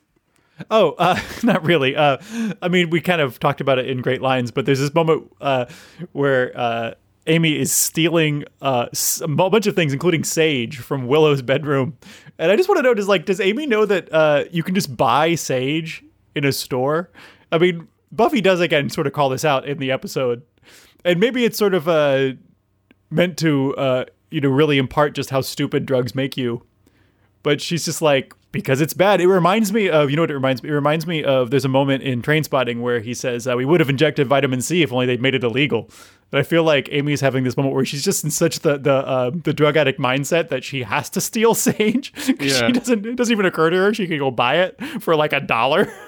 [0.70, 1.96] Oh, uh, not really.
[1.96, 2.18] Uh,
[2.62, 5.30] I mean, we kind of talked about it in great lines, but there's this moment
[5.40, 5.66] uh,
[6.12, 6.94] where uh,
[7.26, 8.86] Amy is stealing uh,
[9.20, 11.96] a bunch of things, including sage, from Willow's bedroom.
[12.38, 14.74] And I just want to know: does like does Amy know that uh, you can
[14.74, 17.10] just buy sage in a store?
[17.52, 20.42] I mean, Buffy does again sort of call this out in the episode,
[21.04, 22.32] and maybe it's sort of uh,
[23.10, 26.65] meant to uh, you know really impart just how stupid drugs make you
[27.46, 29.20] but she's just like because it's bad.
[29.20, 30.70] It reminds me of you know what it reminds me.
[30.70, 33.78] It reminds me of there's a moment in Trainspotting where he says uh, we would
[33.78, 35.88] have injected vitamin C if only they'd made it illegal.
[36.32, 38.94] And I feel like Amy's having this moment where she's just in such the the
[38.94, 42.12] uh, the drug addict mindset that she has to steal sage.
[42.40, 42.66] Yeah.
[42.66, 43.06] She doesn't.
[43.06, 45.90] It doesn't even occur to her she could go buy it for like a dollar.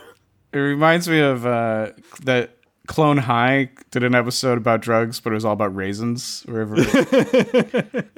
[0.51, 5.35] It reminds me of uh, that Clone High did an episode about drugs, but it
[5.35, 6.43] was all about raisins.
[6.47, 6.75] Wherever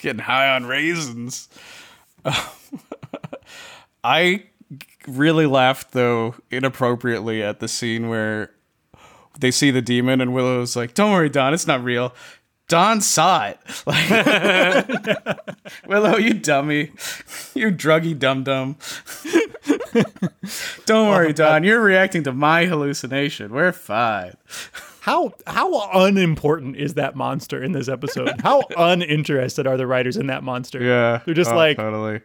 [0.00, 1.48] getting high on raisins.
[4.04, 4.44] I
[5.06, 8.50] really laughed though inappropriately at the scene where
[9.38, 12.14] they see the demon and Willow's like, "Don't worry, Dawn, it's not real."
[12.68, 13.58] Dawn saw it.
[13.86, 15.38] Like,
[15.88, 16.92] Willow, you dummy,
[17.54, 18.76] you druggy dum dum.
[20.86, 21.64] Don't worry, oh, Dawn.
[21.64, 23.52] You're reacting to my hallucination.
[23.52, 24.36] We're fine.
[25.00, 28.40] How how unimportant is that monster in this episode?
[28.42, 30.82] How uninterested are the writers in that monster?
[30.82, 32.20] Yeah, they're just Oh, like totally.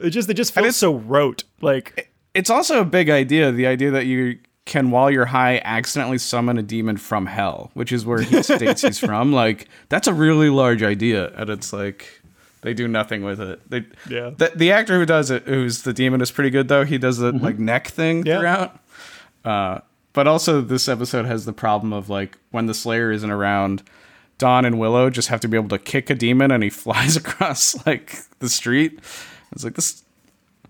[0.00, 1.44] it just they just feel so rote.
[1.60, 3.50] Like It's also a big idea.
[3.52, 7.90] The idea that you can, while you're high, accidentally summon a demon from hell, which
[7.90, 9.32] is where he states he's from.
[9.32, 12.20] Like that's a really large idea, and it's like
[12.60, 13.70] they do nothing with it.
[13.70, 14.30] They, Yeah.
[14.36, 16.84] The, the actor who does it, who's the demon, is pretty good though.
[16.84, 18.38] He does the like neck thing Yeah.
[18.40, 18.78] throughout.
[19.44, 19.80] Uh,
[20.12, 23.82] but also, this episode has the problem of like when the Slayer isn't around,
[24.38, 27.16] Dawn and Willow just have to be able to kick a demon, and he flies
[27.16, 29.00] across like the street.
[29.52, 30.02] It's like this.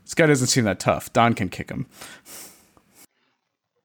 [0.04, 1.12] This guy doesn't seem that tough.
[1.12, 1.86] Dawn can kick him.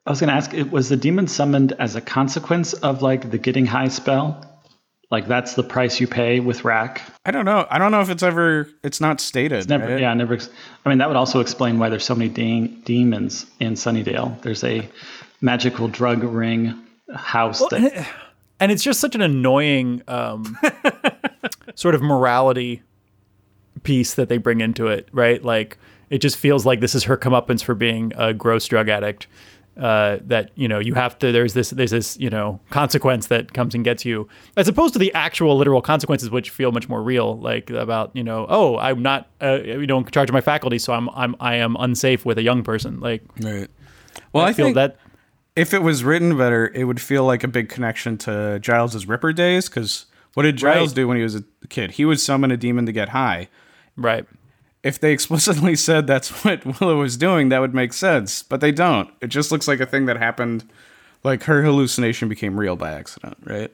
[0.05, 3.37] I was going to ask, was the demon summoned as a consequence of like the
[3.37, 4.49] getting high spell?
[5.13, 7.03] Like that's the price you pay with Rack?
[7.23, 7.67] I don't know.
[7.69, 8.67] I don't know if it's ever.
[8.83, 9.69] It's not stated.
[9.69, 10.01] Never, right?
[10.01, 10.39] yeah, never.
[10.85, 14.41] I mean, that would also explain why there's so many de- demons in Sunnydale.
[14.41, 14.89] There's a
[15.43, 16.73] magical drug ring
[17.13, 18.07] house that
[18.59, 20.57] and it's just such an annoying um,
[21.75, 22.81] sort of morality
[23.83, 25.43] piece that they bring into it, right?
[25.43, 25.77] Like
[26.09, 29.27] it just feels like this is her comeuppance for being a gross drug addict.
[29.75, 33.53] Uh, that you know you have to there's this there's this you know consequence that
[33.53, 37.01] comes and gets you as opposed to the actual literal consequences which feel much more
[37.01, 40.41] real like about you know oh I'm not uh, you know in charge of my
[40.41, 43.67] faculty so I'm I'm I am unsafe with a young person like Right.
[44.31, 44.97] Well, I, feel think that
[45.55, 49.33] if it was written better, it would feel like a big connection to Giles's Ripper
[49.33, 49.69] days.
[49.69, 50.95] Because what did Giles Right.
[50.95, 51.91] do when he was a kid?
[51.91, 53.49] He would summon a demon to get high.
[53.95, 54.25] right
[54.81, 58.41] If they explicitly said that's what Willow was doing, that would make sense.
[58.43, 59.09] But they don't.
[59.21, 60.63] It just looks like a thing that happened.
[61.23, 63.71] Like her hallucination became real by accident, right?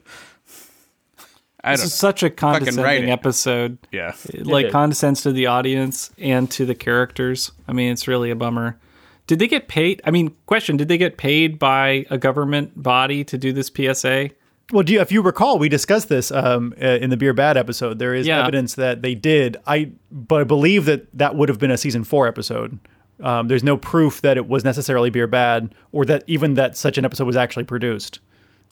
[1.62, 2.08] I This is know.
[2.08, 3.78] such a write condescending episode.
[3.92, 4.14] Yeah.
[4.28, 4.72] It, like is.
[4.72, 7.52] condescends to the audience and to the characters.
[7.68, 8.78] I mean, it's really a bummer.
[9.30, 10.02] Did they get paid?
[10.04, 14.30] I mean, question: Did they get paid by a government body to do this PSA?
[14.72, 17.56] Well, do you, if you recall, we discussed this um, uh, in the Beer Bad
[17.56, 18.00] episode.
[18.00, 18.40] There is Yeah.
[18.42, 19.56] evidence that they did.
[19.68, 22.80] I but I believe that that would have been a season four episode.
[23.22, 26.98] Um, there's no proof that it was necessarily Beer Bad, or that even that such
[26.98, 28.18] an episode was actually produced.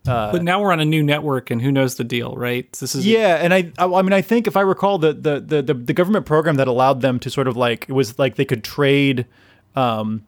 [0.05, 2.73] but now we're on a new network, and who knows the deal, right?
[2.73, 5.62] This is Yeah, and I, I, mean, I think if I recall, the, the the
[5.62, 8.44] the the government program that allowed them to sort of like it was like they
[8.44, 9.25] could trade,
[9.77, 10.25] um,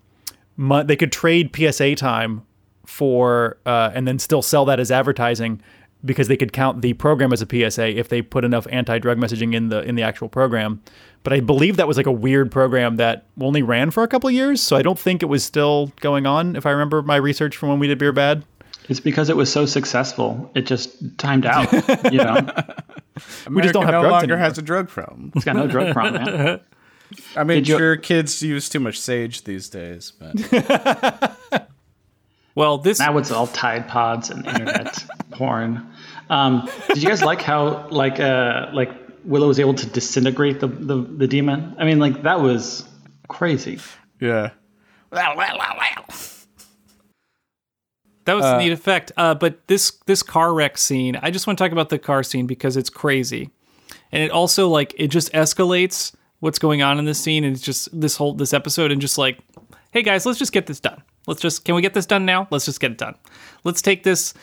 [0.61, 2.43] mo- they could trade PSA time
[2.87, 5.61] for uh, and then still sell that as advertising
[6.05, 9.55] because they could count the program as a PSA if they put enough anti-drug messaging
[9.55, 10.81] in the in the actual program.
[11.23, 14.31] But I believe that was like a weird program that only ran for a couple
[14.31, 16.57] years, so I don't think it was still going on.
[16.57, 18.45] If I remember my research from when we did Beer Bad.
[18.89, 20.51] it's because it was so successful.
[20.55, 21.71] It just timed out.
[22.13, 22.37] You know,
[23.51, 24.39] We just don't America have no drugs longer anymore.
[24.39, 25.33] has a drug problem.
[25.35, 26.61] it's got no drug problem.
[27.11, 27.21] Man.
[27.37, 31.37] I mean, Did you- sure, kids use too much sage these days, but
[32.57, 35.87] Well, this Now it's all Tide Pods and internet porn.
[36.29, 38.91] Um, did you guys like how like uh like
[39.25, 41.75] Willow was able to disintegrate the, the the demon?
[41.79, 42.89] I mean, like that was
[43.29, 43.79] crazy.
[44.21, 44.51] yeah.
[48.27, 49.13] That was a neat effect.
[49.17, 52.23] Uh, but this this car wreck scene, I just want to talk about the car
[52.23, 53.51] scene because it's crazy,
[54.13, 57.65] and it also like it just escalates what's going on in this scene, and it's
[57.65, 59.39] just this whole this episode, and just like,
[59.93, 61.03] hey guys, let's just get this done.
[61.27, 62.49] Let's just can we get this done now?
[62.51, 63.15] Let's just get it done.
[63.65, 64.35] Let's take this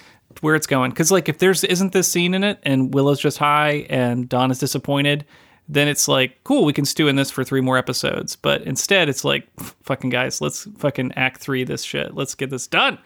[0.42, 3.38] where it's going because like if there's isn't this scene in it, and Willow's just
[3.38, 5.26] high and Dawn is disappointed.
[5.70, 8.38] Then it's like, cool, we can stew in this for three more episodes.
[8.38, 9.50] But instead, it's like,
[9.84, 12.16] fucking guys, let's fucking act three this shit.
[12.16, 12.98] Let's get this done.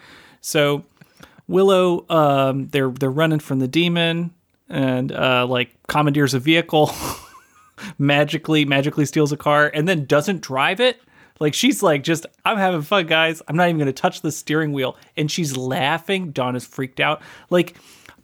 [0.41, 0.85] So
[1.47, 4.33] Willow, um, they're they're running from the demon,
[4.69, 6.91] and uh, like commandeers a vehicle,
[7.97, 11.01] magically magically steals a car, and then doesn't drive it.
[11.39, 13.41] Like she's like, just I'm having fun, guys.
[13.47, 16.31] I'm not even gonna touch the steering wheel, and she's laughing.
[16.31, 17.21] Dawn is freaked out.
[17.49, 17.75] Like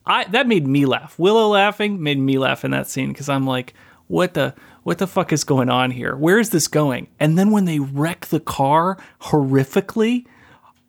[0.05, 1.17] I that made me laugh.
[1.17, 3.73] Willow laughing made me laugh in that scene because I'm like,
[4.07, 6.15] what the what the fuck is going on here?
[6.15, 7.07] Where is this going?
[7.19, 10.25] And then when they wreck the car horrifically,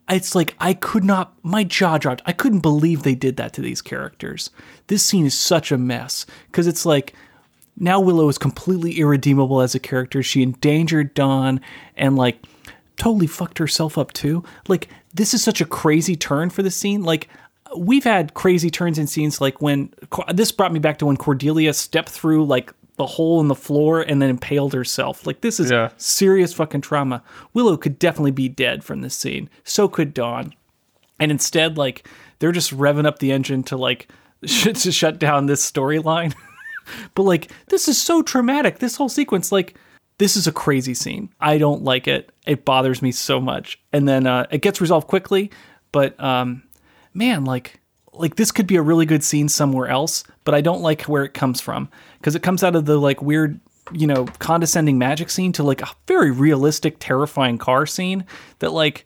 [0.09, 2.21] it's like I could not my jaw dropped.
[2.25, 4.51] I couldn't believe they did that to these characters.
[4.87, 7.13] This scene is such a mess because it's like
[7.79, 10.21] now Willow is completely irredeemable as a character.
[10.21, 11.61] She endangered Dawn
[11.97, 12.43] and like
[12.97, 14.43] totally fucked herself up too.
[14.67, 17.03] Like this is such a crazy turn for the scene.
[17.03, 17.29] Like
[17.77, 19.93] we've had crazy turns in scenes like when
[20.33, 24.01] this brought me back to when Cordelia stepped through like the hole in the floor
[24.01, 25.25] and then impaled herself.
[25.25, 25.89] Like this is Yeah.
[25.97, 27.23] serious fucking trauma.
[27.53, 29.49] Willow could definitely be dead from this scene.
[29.63, 30.53] So could Dawn.
[31.19, 32.07] And instead, like
[32.39, 34.09] they're just revving up the engine to like
[34.45, 36.33] to shut down this storyline.
[37.15, 38.79] but like this is so traumatic.
[38.79, 39.75] This whole sequence, like
[40.17, 41.29] this is a crazy scene.
[41.39, 42.31] I don't like it.
[42.45, 43.79] It bothers me so much.
[43.91, 45.49] And then uh, it gets resolved quickly,
[45.91, 46.63] but um,
[47.13, 47.79] man, like
[48.13, 51.23] like this could be a really good scene somewhere else, but I don't like where
[51.23, 53.59] it comes from because it comes out of the like weird,
[53.93, 58.25] you know, condescending magic scene to like a very realistic, terrifying car scene
[58.59, 59.05] that like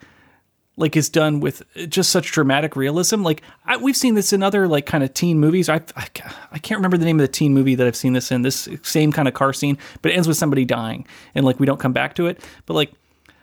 [0.76, 3.24] like is done with just such dramatic realism.
[3.24, 5.70] Like I, we've seen this in other like kind of teen movies.
[5.70, 6.08] I, I
[6.52, 8.42] I can't remember the name of the teen movie that I've seen this in.
[8.42, 11.66] This same kind of car scene, but it ends with somebody dying, and like we
[11.66, 12.44] don't come back to it.
[12.66, 12.92] But like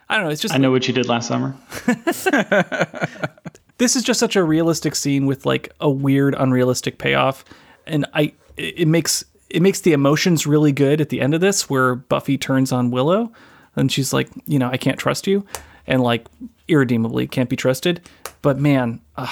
[0.09, 0.31] I don't know.
[0.31, 1.55] It's just I know what you did last summer.
[3.81, 7.43] this is just such a realistic scene with like a weird unrealistic payoff
[7.87, 11.67] and i it makes it makes the emotions really good at the end of this
[11.67, 13.31] where buffy turns on willow
[13.75, 15.43] and she's like you know i can't trust you
[15.87, 16.27] and like
[16.71, 18.01] irredeemably can't be trusted.
[18.41, 19.27] But man uh,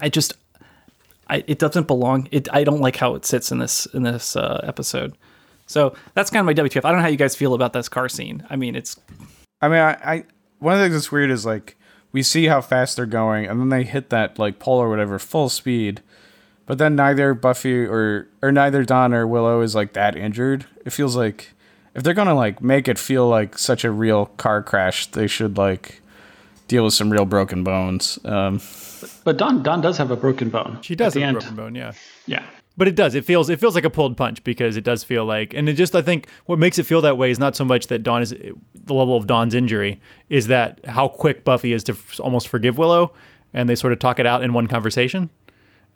[0.00, 0.34] i just
[1.28, 4.36] I, it doesn't belong it i don't like how it sits in this in this
[4.36, 5.16] uh, episode.
[5.66, 7.88] So that's kind of my wtf i don't know how you guys feel about this
[7.88, 8.46] car scene.
[8.50, 8.98] I mean it's
[9.60, 10.24] I mean, I, I
[10.58, 11.76] one of the things that's weird is like
[12.12, 15.18] we see how fast they're going, and then they hit that like pole or whatever
[15.18, 16.02] full speed,
[16.66, 20.66] but then neither Buffy or or neither Dawn or Willow is like that injured.
[20.84, 21.52] It feels like
[21.94, 25.58] if they're gonna like make it feel like such a real car crash, they should
[25.58, 25.99] like
[26.70, 28.18] deal with some real broken bones.
[28.24, 28.60] Um,
[29.24, 30.78] But Don Dawn does have a broken bone.
[30.82, 31.34] She does have a end.
[31.38, 31.92] broken bone, yeah.
[32.26, 32.44] Yeah.
[32.76, 33.14] But it does.
[33.14, 35.74] It feels it feels like a pulled punch because it does feel like, and it
[35.74, 38.22] just I think what makes it feel that way is not so much that Dawn
[38.22, 42.48] is the level of Dawn's injury, is that how quick Buffy is to f- almost
[42.48, 43.12] forgive Willow,
[43.52, 45.28] and they sort of talk it out in one conversation.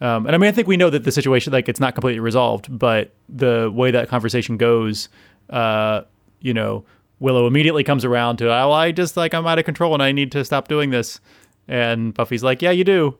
[0.00, 2.20] Um, and I mean, I think we know that the situation like it's not completely
[2.20, 5.08] resolved, but the way that conversation goes,
[5.50, 6.02] uh,
[6.40, 6.84] you know,
[7.24, 10.12] Willow immediately comes around to, oh, I just like I'm out of control and I
[10.12, 11.18] need to stop doing this,
[11.66, 13.16] and Buffy's like, yeah, you do.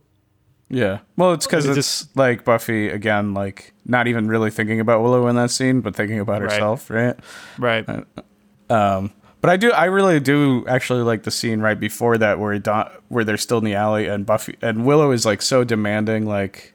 [0.69, 5.03] yeah, well, it's because It's it's like Buffy again, like not even really thinking about
[5.03, 6.53] Willow in that scene, but thinking about Right.
[6.53, 7.17] herself, right?
[7.59, 7.87] Right.
[8.71, 12.59] Um, but I do, I really do actually like the scene right before that where
[12.59, 16.25] Dawn, where they're still in the alley and Buffy and Willow is like so demanding,
[16.27, 16.73] like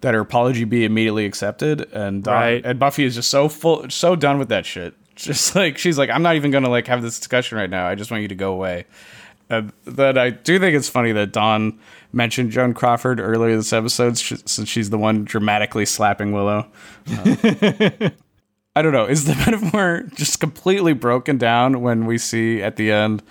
[0.00, 2.64] that her apology be immediately accepted, and Dawn, Right.
[2.64, 4.94] and Buffy is just so full, so done with that shit.
[5.14, 7.86] Just like she's like, I'm not even gonna like have this discussion right now.
[7.86, 8.86] I just want you to go away.
[9.50, 11.78] Uh, and then I do think it's funny that Dawn
[12.12, 16.66] mentioned Joan Crawford earlier this episode, since she's the one dramatically slapping Willow.
[17.10, 18.10] Uh,
[18.76, 19.04] I don't know.
[19.04, 23.22] Is the metaphor just completely broken down when we see at the end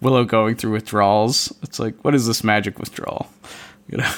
[0.00, 1.52] Willow going through withdrawals?
[1.62, 3.28] It's like, what is this magic withdrawal?
[3.88, 4.12] You know?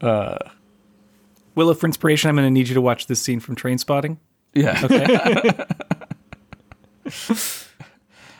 [0.00, 0.38] Uh,
[1.56, 4.16] willow for inspiration i'm going to need you to watch this scene from Trainspotting
[4.54, 4.80] Yeah.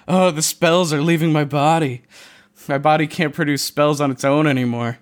[0.08, 2.02] oh, the spells are leaving my body.
[2.68, 4.98] My body can't produce spells on its own anymore.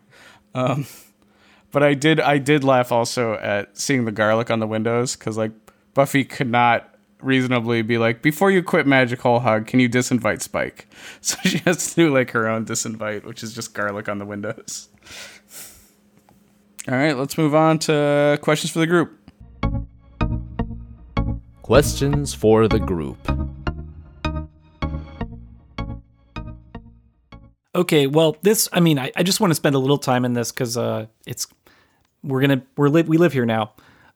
[0.55, 0.87] Um,
[1.73, 5.37] but I did, I did laugh also at seeing the garlic on the windows because
[5.37, 5.53] like
[5.95, 10.43] Buffy could not reasonably be like, before you quit Magic Hole Hug, can you disinvite
[10.43, 10.89] Spike?
[11.21, 14.25] So she has to do like her own disinvite, which is just garlic on the
[14.25, 14.89] windows.
[16.89, 19.26] All right, let's move on to questions for the group.
[21.67, 23.19] Questions for the group.
[27.75, 30.33] Okay, well, this I mean, I, I just want to spend a little time in
[30.33, 31.49] this because uh, it's
[32.23, 33.73] we're gonna we're li- we live here now.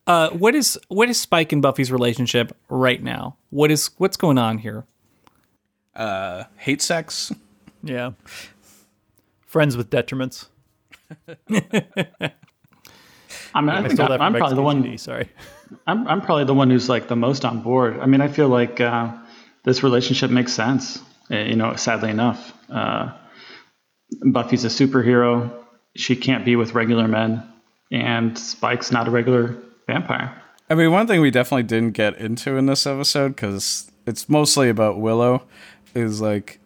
[0.06, 3.36] Uh, what is what is Spike and Buffy's relationship right now?
[3.50, 4.84] What is what's going on here?
[5.92, 7.32] Uh, hate sex.
[7.82, 8.12] Yeah.
[9.44, 10.46] Friends with detriments.
[11.26, 11.64] I mean,
[13.52, 14.84] I, I think I, I'm probably the one.
[14.84, 15.28] XKCD, Sorry.
[15.86, 17.98] I'm I'm probably the one who's like the most on board.
[18.00, 19.12] I mean, I feel like uh,
[19.64, 20.98] this relationship makes sense.
[21.30, 23.12] Uh, You know, sadly enough, uh,
[24.32, 25.50] Buffy's a superhero.
[25.96, 27.42] She can't be with regular men,
[27.90, 29.56] and Spike's not a regular
[29.86, 30.40] vampire.
[30.68, 34.68] I mean, one thing we definitely didn't get into in this episode because it's mostly
[34.68, 35.42] about Willow
[35.94, 36.60] is like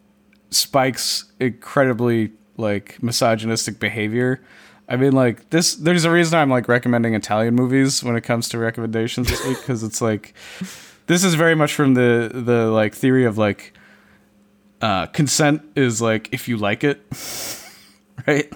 [0.50, 4.40] Spike's incredibly like misogynistic behavior.
[4.88, 5.74] I mean, like this.
[5.76, 9.58] There's a reason I'm like recommending Italian movies when it comes to recommendations this week
[9.58, 10.34] because it's like
[11.06, 13.72] this is very much from the the like theory of like
[14.82, 17.02] uh, consent is like if you like it,
[18.26, 18.52] right?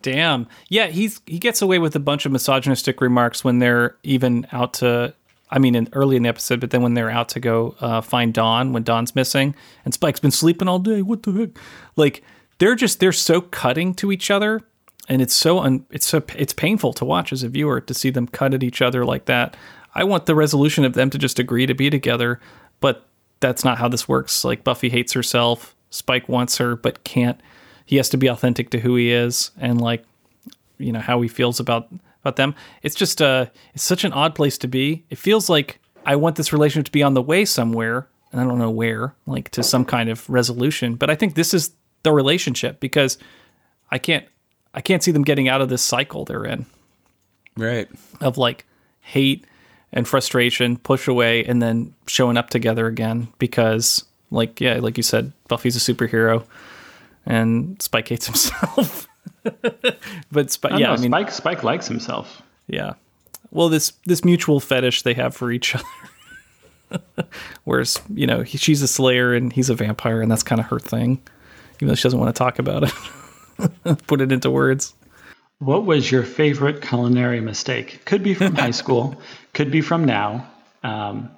[0.00, 0.48] Damn.
[0.68, 4.74] Yeah, he's he gets away with a bunch of misogynistic remarks when they're even out
[4.74, 5.14] to
[5.50, 8.00] I mean in early in the episode, but then when they're out to go uh,
[8.00, 9.54] find Dawn when Dawn's missing
[9.84, 11.02] and Spike's been sleeping all day.
[11.02, 11.50] What the heck?
[11.96, 12.22] Like
[12.58, 14.60] they're just they're so cutting to each other
[15.08, 18.10] and it's so un, it's so it's painful to watch as a viewer to see
[18.10, 19.56] them cut at each other like that.
[19.94, 22.40] I want the resolution of them to just agree to be together,
[22.80, 23.06] but
[23.40, 24.44] that's not how this works.
[24.44, 27.40] Like Buffy hates herself, Spike wants her but can't.
[27.84, 30.04] He has to be authentic to who he is and like
[30.78, 31.88] you know how he feels about
[32.22, 32.54] about them.
[32.82, 35.04] It's just uh it's such an odd place to be.
[35.10, 38.44] It feels like I want this relationship to be on the way somewhere, and I
[38.44, 40.96] don't know where, like to some kind of resolution.
[40.96, 41.72] But I think this is
[42.04, 43.18] the relationship because
[43.90, 44.24] I can't
[44.72, 46.64] I can't see them getting out of this cycle they're in
[47.56, 47.88] Right.
[48.20, 48.64] of like
[49.00, 49.44] hate
[49.92, 55.04] and frustration, push away, and then showing up together again because, like, yeah, like you
[55.04, 56.44] said, Buffy's a superhero
[57.24, 59.06] and Spike hates himself.
[60.32, 62.42] but Spike, I yeah, know, I mean, Spike Spike likes himself.
[62.66, 62.94] yeah.
[63.52, 65.76] Well, this this mutual fetish they have for each
[66.90, 67.28] other.
[67.64, 70.66] Whereas, you know, he, she's a slayer and he's a vampire, and that's kind of
[70.66, 71.20] her thing,
[71.76, 74.94] even though she doesn't want to talk about it, put it into words.
[75.58, 78.04] What was your favorite culinary mistake?
[78.04, 79.20] Could be from high school,
[79.54, 80.50] could be from now.
[80.82, 81.30] Um,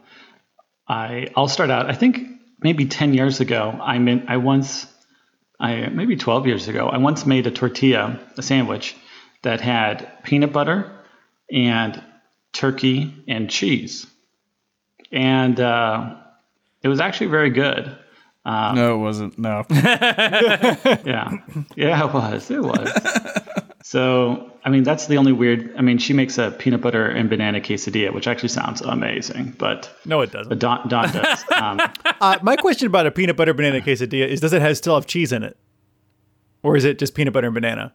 [0.89, 1.91] I I'll start out.
[1.91, 2.21] I think
[2.61, 4.87] maybe ten years ago, I mean, I once,
[5.61, 8.97] I maybe twelve years ago, I once made a tortilla, a sandwich
[9.43, 10.91] that had peanut butter
[11.53, 12.03] and
[12.53, 14.07] turkey and cheese,
[15.13, 16.17] and uh,
[16.83, 17.97] it was actually very good.
[18.47, 19.39] No, it wasn't.
[19.39, 19.65] No.
[19.71, 21.31] Yeah.
[21.77, 22.51] Yeah, it was.
[22.51, 22.91] It was.
[23.83, 25.75] so, I mean, that's the only weird.
[25.77, 29.91] I mean, she makes a peanut butter and banana quesadilla, which actually sounds amazing, but,
[30.05, 30.49] No, it doesn't.
[30.49, 31.45] but Dawn, Dawn does.
[31.55, 31.81] Um,
[32.21, 35.07] Uh, my question about a peanut butter banana quesadilla is: Does it have still have
[35.07, 35.57] cheese in it,
[36.63, 37.93] or is it just peanut butter and banana?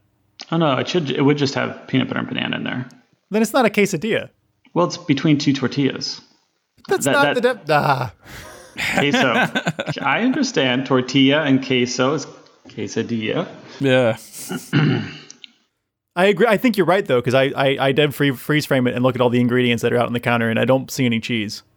[0.51, 1.09] oh, no, it should.
[1.11, 2.89] It would just have peanut butter and banana in there.
[3.29, 4.29] Then it's not a quesadilla.
[4.73, 6.21] Well, it's between two tortillas.
[6.89, 8.13] That's That- not that- the de- ah.
[8.95, 9.33] Queso.
[10.01, 10.85] I understand.
[10.85, 12.25] Tortilla and queso is
[12.69, 13.47] quesadilla.
[13.79, 14.17] yeah.
[16.15, 16.45] I agree.
[16.47, 19.03] I think you're right though, because I I, I did free, freeze frame it and
[19.03, 21.05] look at all the ingredients that are out on the counter, and I don't see
[21.05, 21.63] any cheese.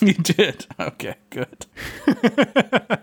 [0.00, 0.66] You did.
[0.78, 1.64] Okay, good.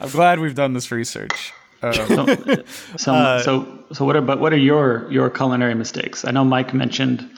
[0.00, 1.52] I'm glad we've done this research.
[1.82, 2.26] Um, So,
[2.96, 6.24] so, so, so what about what are your your culinary mistakes?
[6.24, 7.28] I know Mike mentioned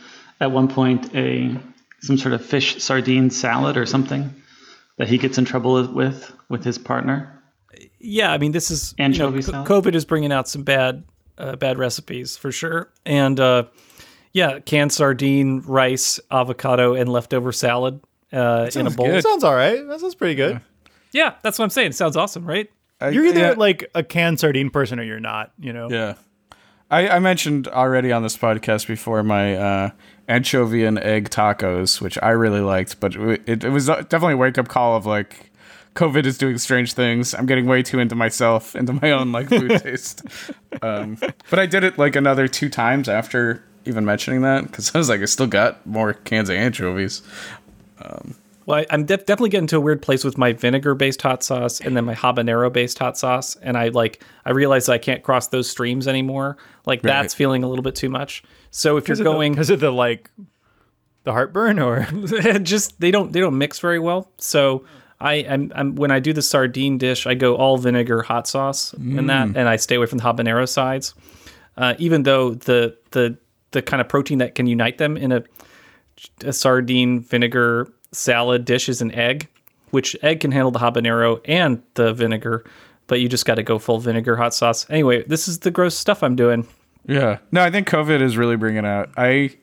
[0.41, 1.57] at one point a
[2.01, 4.35] some sort of fish sardine salad or something
[4.99, 7.41] that he gets in trouble with with his partner.
[7.99, 9.67] yeah, I mean, this is you know, Anchovy salad?
[9.69, 11.05] COVID is bringing out some bad,
[11.39, 13.65] uh, bad recipes for sure, and uh,
[14.33, 18.01] yeah, canned sardine, rice, avocado, and leftover salad
[18.33, 19.07] uh, in a bowl.
[19.07, 19.23] good.
[19.23, 19.87] Sounds all right.
[19.87, 20.61] That sounds pretty good.
[21.13, 21.93] Yeah, that's what I'm saying.
[21.93, 22.71] sounds awesome, right?
[23.01, 25.53] I- You're either yeah, like a canned sardine person or you're not.
[25.59, 25.89] You know.
[25.91, 26.15] yeah.
[26.91, 29.91] I, I mentioned already on this podcast before my uh,
[30.29, 34.59] anchovy and egg tacos, which I really liked, but it, it was definitely a wake
[34.59, 35.51] up call of like,
[35.95, 37.35] COVID is doing strange things.
[37.35, 40.23] I'm getting way too into myself, into my own like food taste.
[40.81, 41.19] Um,
[41.51, 45.09] but I did it like another two times after even mentioning that because I was
[45.09, 47.23] like, I still got more cans of anchovies.
[48.67, 51.81] Well, I, I'm def- definitely getting to a weird place with my vinegar-based hot sauce
[51.81, 55.71] and then my habanero-based hot sauce, and I like I realize I can't cross those
[55.71, 56.59] streams anymore.
[56.85, 58.45] Like that's feeling a little bit too much.
[58.71, 60.31] So if you're going, because of the like
[61.25, 62.03] the heartburn, or
[62.63, 64.31] just they don't they don't mix very well.
[64.39, 64.85] So
[65.21, 68.93] I am I'm, when I do the sardine dish, I go all vinegar, hot sauce,
[69.19, 71.15] and that, and I stay away from the habanero sides.
[71.77, 73.37] Uh, even though the the
[73.71, 75.43] the kind of protein that can unite them in a
[76.45, 79.49] a sardine vinegar salad dish is an egg,
[79.91, 82.65] which egg can handle the habanero and the vinegar,
[83.07, 84.89] but you just got to go full vinegar hot sauce.
[84.91, 86.67] Anyway, this is the gross stuff I'm doing.
[87.09, 87.39] Yeah.
[87.51, 89.11] No, I think COVID is really bringing out.
[89.17, 89.57] I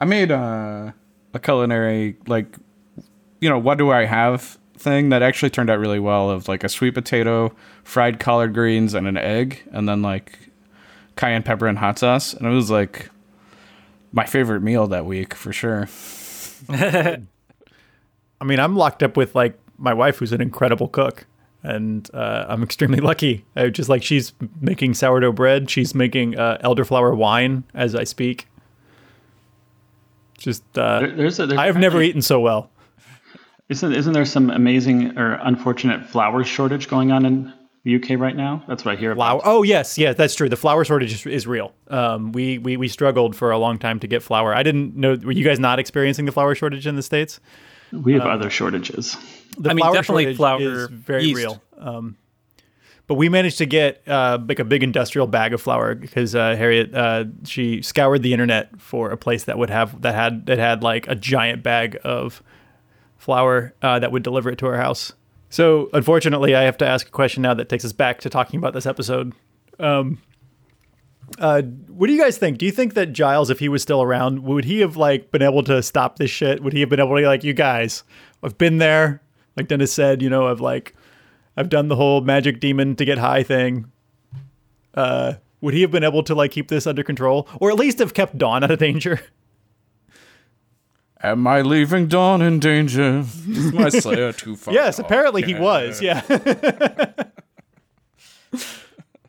[0.00, 0.94] I made a,
[1.34, 2.56] a culinary like
[3.40, 6.64] you know what do I have thing that actually turned out really well of like
[6.64, 7.54] a sweet potato,
[7.84, 10.38] fried collard greens, and an egg, and then like
[11.16, 13.10] cayenne pepper and hot sauce, and it was like
[14.12, 15.88] my favorite meal that week for sure.
[16.68, 21.26] I mean, I'm locked up with like my wife, who's an incredible cook,
[21.62, 23.44] and uh, I'm extremely lucky.
[23.56, 28.46] I just like she's making sourdough bread, she's making uh, elderflower wine as I speak.
[30.38, 32.70] Just uh, There- there's a- there's I have never eaten so well.
[33.68, 37.52] Isn't isn't there some amazing or unfortunate flour shortage going on in
[37.84, 38.64] the UK right now?
[38.66, 39.14] That's what I hear.
[39.14, 39.38] Flour.
[39.38, 39.48] About.
[39.48, 40.48] Oh yes, yes, that's true.
[40.48, 41.72] The flour shortage is, is real.
[41.88, 44.52] Um, we, we we struggled for a long time to get flour.
[44.54, 45.16] I didn't know.
[45.22, 47.38] Were you guys not experiencing the flour shortage in the states?
[47.92, 49.16] We have other shortages.
[49.58, 51.36] The I mean, flour definitely shortage flour, is very yeast.
[51.36, 51.62] real.
[51.78, 52.16] Um,
[53.06, 56.54] but we managed to get uh, like a big industrial bag of flour because uh,
[56.54, 60.58] Harriet uh, she scoured the internet for a place that would have that had that
[60.58, 62.40] had like a giant bag of
[63.18, 65.12] flour uh, that would deliver it to our house.
[65.48, 68.58] So unfortunately, I have to ask a question now that takes us back to talking
[68.58, 69.34] about this episode.
[69.80, 70.18] Um,
[71.38, 72.58] uh, what do you guys think?
[72.58, 75.42] Do you think that Giles, if he was still around, would he have like been
[75.42, 76.62] able to stop this shit?
[76.62, 78.02] Would he have been able to like you guys?
[78.42, 79.22] I've been there,
[79.56, 80.22] like Denis said.
[80.22, 80.94] You know, I've like
[81.56, 83.90] I've done the whole magic demon to get high thing.
[84.94, 87.98] Uh, would he have been able to like keep this under control, or at least
[87.98, 89.20] have kept Dawn out of danger?
[91.22, 93.18] Am I leaving Dawn in danger?
[93.46, 94.72] Is my slayer too far?
[94.72, 96.00] yes, apparently he was.
[96.00, 96.22] Yeah.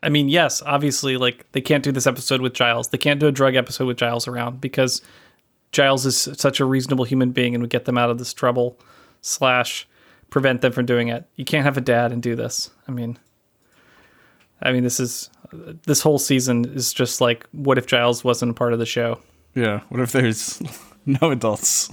[0.02, 2.88] I mean, yes, obviously, like they can't do this episode with Giles.
[2.88, 5.00] They can't do a drug episode with Giles around because
[5.70, 8.78] Giles is such a reasonable human being and would get them out of this trouble
[9.20, 9.86] slash
[10.30, 11.26] prevent them from doing it.
[11.36, 12.70] You can't have a dad and do this.
[12.88, 13.18] I mean,
[14.60, 15.30] I mean, this is
[15.86, 19.20] this whole season is just like, what if Giles wasn't a part of the show?
[19.54, 19.80] Yeah.
[19.88, 20.62] What if there's
[21.06, 21.90] no adults?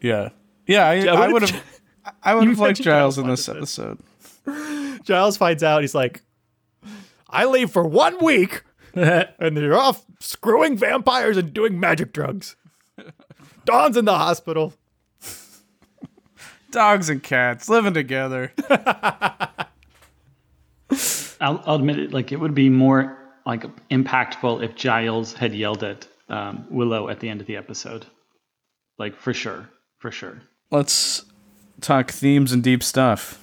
[0.00, 0.30] Yeah.
[0.66, 0.86] Yeah.
[0.86, 1.64] I, what I if would have.
[2.22, 3.48] I would have liked mentioned Giles Giles in this.
[3.48, 3.98] episode.
[5.04, 5.82] Giles finds out.
[5.82, 6.22] He's like,
[7.30, 8.62] I leave for one week,
[8.94, 12.56] and you're off screwing vampires and doing magic drugs.
[13.64, 14.74] Dawn's in the hospital.
[16.70, 18.52] Dogs and cats living together.
[21.40, 22.12] I'll, I'll admit it.
[22.12, 23.16] Like it would be more
[23.46, 28.06] like impactful if Giles had yelled at um, Willow at the end of the episode.
[28.98, 29.68] Like for sure,
[29.98, 30.42] for sure.
[30.70, 31.24] Let's
[31.80, 33.42] talk themes and deep stuff.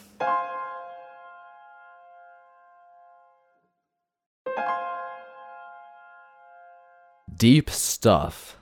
[7.37, 8.57] Deep stuff.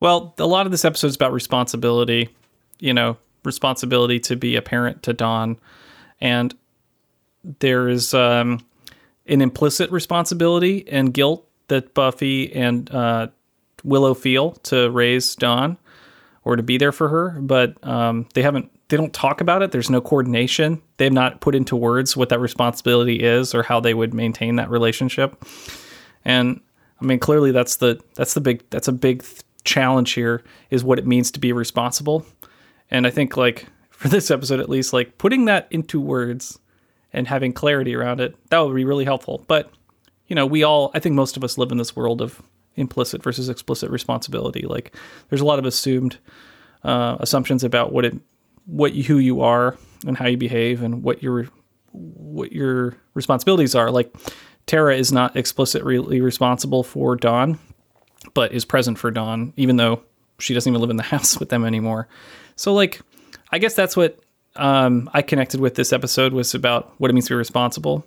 [0.00, 2.28] Well, a lot of this episode is about responsibility,
[2.78, 5.58] you know, responsibility to be a parent to Dawn.
[6.20, 6.54] And
[7.58, 8.64] there is um,
[9.26, 13.28] an implicit responsibility and guilt that Buffy and uh,
[13.82, 15.78] Willow feel to raise Dawn
[16.44, 18.70] or to be there for her, but um, they haven't.
[18.94, 19.72] They don't talk about it.
[19.72, 20.80] There's no coordination.
[20.98, 24.54] They have not put into words what that responsibility is or how they would maintain
[24.54, 25.44] that relationship.
[26.24, 26.60] And
[27.00, 29.24] I mean, clearly that's the that's the big that's a big
[29.64, 32.24] challenge here is what it means to be responsible.
[32.88, 36.60] And I think like for this episode at least, like putting that into words
[37.12, 39.44] and having clarity around it that would be really helpful.
[39.48, 39.72] But
[40.28, 42.40] you know, we all I think most of us live in this world of
[42.76, 44.62] implicit versus explicit responsibility.
[44.62, 44.94] Like
[45.30, 46.18] there's a lot of assumed
[46.84, 48.14] uh, assumptions about what it
[48.66, 51.48] what you, who you are and how you behave and what your
[51.92, 53.90] what your responsibilities are.
[53.90, 54.14] Like
[54.66, 57.58] Tara is not explicitly responsible for Dawn,
[58.32, 60.02] but is present for Dawn, even though
[60.38, 62.08] she doesn't even live in the house with them anymore.
[62.56, 63.00] So, like,
[63.50, 64.18] I guess that's what
[64.56, 68.06] um, I connected with this episode was about what it means to be responsible.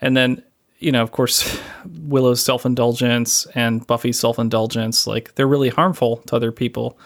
[0.00, 0.42] And then,
[0.78, 6.18] you know, of course, Willow's self indulgence and Buffy's self indulgence, like, they're really harmful
[6.28, 6.98] to other people,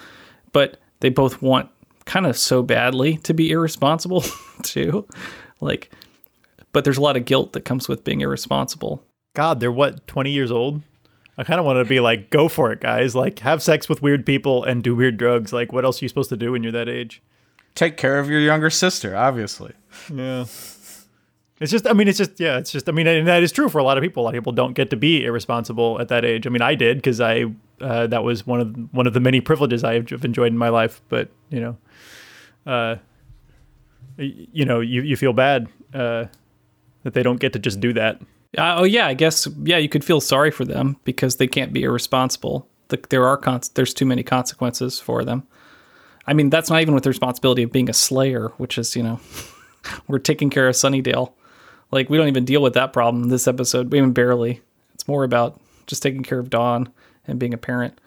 [0.52, 1.68] but they both want
[2.06, 4.24] kind of so badly to be irresponsible,
[4.62, 5.06] too.
[5.60, 5.90] Like,
[6.72, 9.04] but there's a lot of guilt that comes with being irresponsible.
[9.34, 10.82] God, they're what, 20 years old?
[11.38, 13.14] I kind of want to be like, go for it, guys.
[13.14, 15.52] Like, have sex with weird people and do weird drugs.
[15.52, 17.22] Like, what else are you supposed to do when you're that age?
[17.74, 19.74] Take care of your younger sister, obviously.
[20.12, 20.46] Yeah.
[21.58, 23.68] It's just, I mean, it's just, yeah, it's just, I mean, and that is true
[23.68, 24.22] for a lot of people.
[24.22, 26.46] A lot of people don't get to be irresponsible at that age.
[26.46, 27.46] I mean, I did because I,
[27.80, 30.68] uh, that was one of one of the many privileges I have enjoyed in my
[30.68, 31.00] life.
[31.08, 31.76] But you know,
[32.66, 32.96] uh,
[34.18, 36.26] you know, you you feel bad uh,
[37.02, 38.20] that they don't get to just do that.
[38.56, 41.72] Uh, oh yeah, I guess yeah, you could feel sorry for them because they can't
[41.72, 42.68] be irresponsible.
[42.88, 45.46] The, there are cons- there's too many consequences for them.
[46.26, 49.02] I mean, that's not even with the responsibility of being a slayer, which is you
[49.02, 49.20] know,
[50.08, 51.32] we're taking care of Sunnydale.
[51.90, 54.60] Like we don't even deal with that problem this episode, We even barely.
[54.94, 56.92] It's more about just taking care of Dawn
[57.26, 58.00] and being a parent.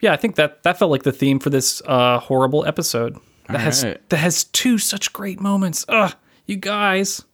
[0.00, 3.18] Yeah, I think that that felt like the theme for this uh, horrible episode.
[3.48, 4.08] That has right.
[4.08, 5.84] that has two such great moments.
[5.88, 6.14] Ugh,
[6.46, 7.24] you guys.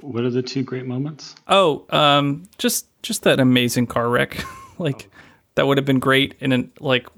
[0.00, 1.34] What are the two great moments?
[1.48, 4.44] Oh, um, just just that amazing car wreck.
[4.78, 5.10] like
[5.54, 7.08] that would have been great in an like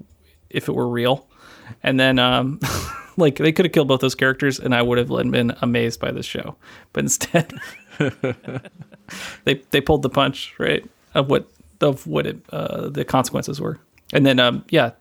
[0.49, 1.27] if it were real.
[1.83, 2.59] And then um
[3.17, 6.11] like they could have killed both those characters and I would have been amazed by
[6.11, 6.55] this show.
[6.93, 7.53] But instead
[9.43, 10.85] they they pulled the punch, right?
[11.13, 11.49] Of what
[11.81, 13.79] of what it uh the consequences were.
[14.13, 14.91] And then um yeah,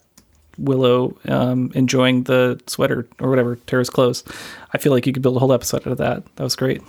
[0.58, 4.24] Willow um enjoying the sweater or whatever, Tara's clothes.
[4.72, 6.24] I feel like you could build a whole episode out of that.
[6.36, 6.82] That was great.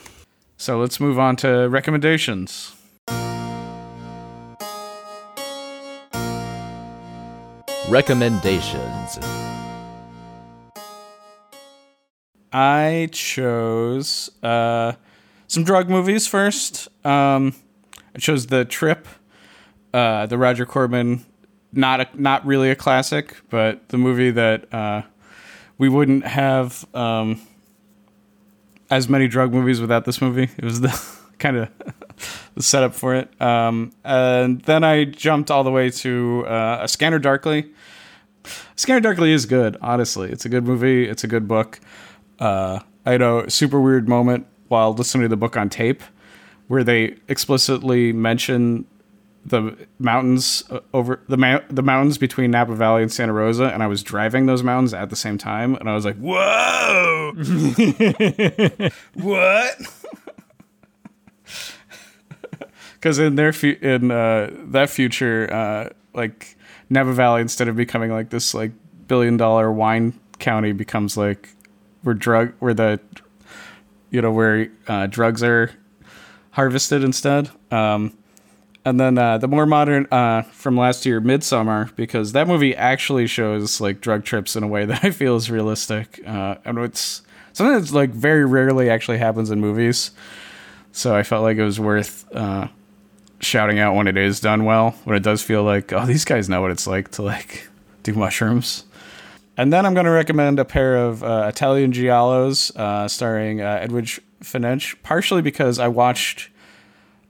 [0.58, 2.74] So let's move on to recommendations.
[7.90, 9.20] Recommendations.
[12.52, 14.94] I chose uh,
[15.48, 16.88] some drug movies first.
[17.06, 17.54] Um,
[18.16, 19.08] I chose The Trip,
[19.94, 21.24] uh, the Roger Corman,
[21.72, 25.02] not a, not really a classic, but the movie that uh,
[25.78, 27.42] we wouldn't have um,
[28.90, 30.50] as many drug movies without this movie.
[30.58, 31.02] It was the
[31.40, 31.70] kind of
[32.56, 33.42] the setup for it.
[33.42, 37.72] Um, and then I jumped all the way to uh, A Scanner Darkly.
[38.76, 40.32] Scanner Darkly is good, honestly.
[40.32, 41.08] It's a good movie.
[41.08, 41.80] It's a good book.
[42.40, 46.04] Uh, I had a super weird moment while listening to the book on tape
[46.68, 48.86] where they explicitly mention
[49.48, 53.82] the mountains uh, over the ma- the mountains between Napa Valley and Santa Rosa, and
[53.82, 57.34] I was driving those mountains at the same time, and I was like, "Whoa,
[59.14, 59.78] what?"
[62.96, 66.58] Because in their fu- in uh, that future, uh, like
[66.90, 68.72] Napa Valley, instead of becoming like this like
[69.08, 71.50] billion dollar wine county, becomes like
[72.02, 73.00] where drug where the
[74.10, 75.72] you know where uh, drugs are
[76.52, 77.52] harvested instead.
[77.70, 78.18] Um,
[78.88, 83.28] and then uh, the more modern uh, from last year, Midsommar, because that movie actually
[83.28, 87.22] shows like drug trips in a way that I feel is realistic, uh, and it's
[87.52, 90.12] something that's like very rarely actually happens in movies.
[90.94, 92.70] So I felt like it was worth uh,
[93.42, 94.92] shouting out when it is done well.
[95.04, 97.68] When it does feel like, oh, these guys know what it's like to like
[98.04, 98.86] do mushrooms.
[99.58, 104.20] And then I'm going to recommend a pair of uh, Italian giallos uh, starring Edwige
[104.42, 106.50] Fenech, partially because I watched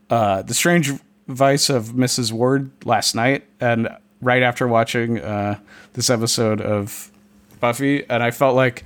[0.09, 0.91] uh, The Strange
[1.27, 2.31] Vice of Mrs.
[2.31, 3.89] Wardh last night, and
[4.21, 5.59] right after watching uh,
[5.93, 7.11] this episode of
[7.59, 8.83] Buffy, and I felt like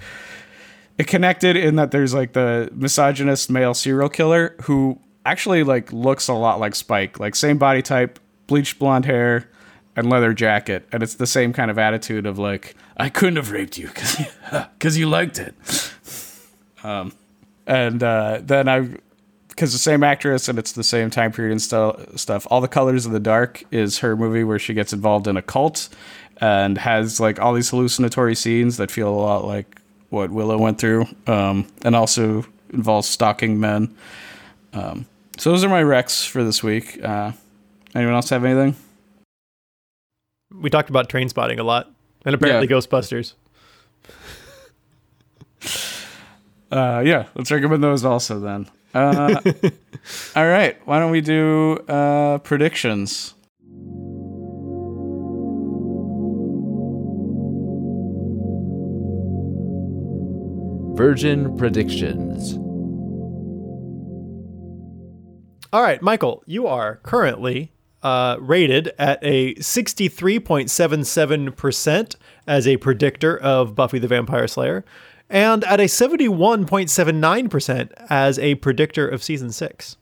[0.97, 6.27] it connected in that there's like the misogynist male serial killer who actually like looks
[6.27, 9.49] a lot like Spike, like same body type, bleached blonde hair,
[9.95, 13.51] and leather jacket, and it's the same kind of attitude of like I couldn't have
[13.51, 14.17] raped you because
[14.73, 15.55] because you liked it.
[16.83, 17.13] Um,
[17.67, 18.89] and uh, then I
[19.61, 22.47] because the same actress and it's the same time period and stu- stuff.
[22.49, 25.41] All the Colors of the Dark is her movie where she gets involved in a
[25.43, 25.87] cult
[26.37, 30.79] and has like all these hallucinatory scenes that feel a lot like what Willow went
[30.79, 32.43] through, um, and also
[32.73, 33.95] involves stalking men.
[34.73, 35.05] Um,
[35.37, 36.99] so those are my recs for this week.
[37.03, 37.31] Uh,
[37.93, 38.75] anyone else have anything?
[40.51, 41.87] We talked about Trainspotting a lot,
[42.25, 42.77] and apparently Yeah.
[42.77, 43.33] Ghostbusters.
[46.71, 48.65] Uh, yeah, let's recommend those also then.
[48.93, 49.39] Uh,
[50.35, 53.33] all right, why don't we do uh, predictions?
[60.97, 62.57] Virgin predictions.
[65.73, 67.71] All right, Michael, you are currently
[68.03, 72.15] uh, rated at a 63.77%
[72.45, 74.83] as a predictor of Buffy the Vampire Slayer
[75.31, 79.95] and at a 71.79% as a predictor of season six.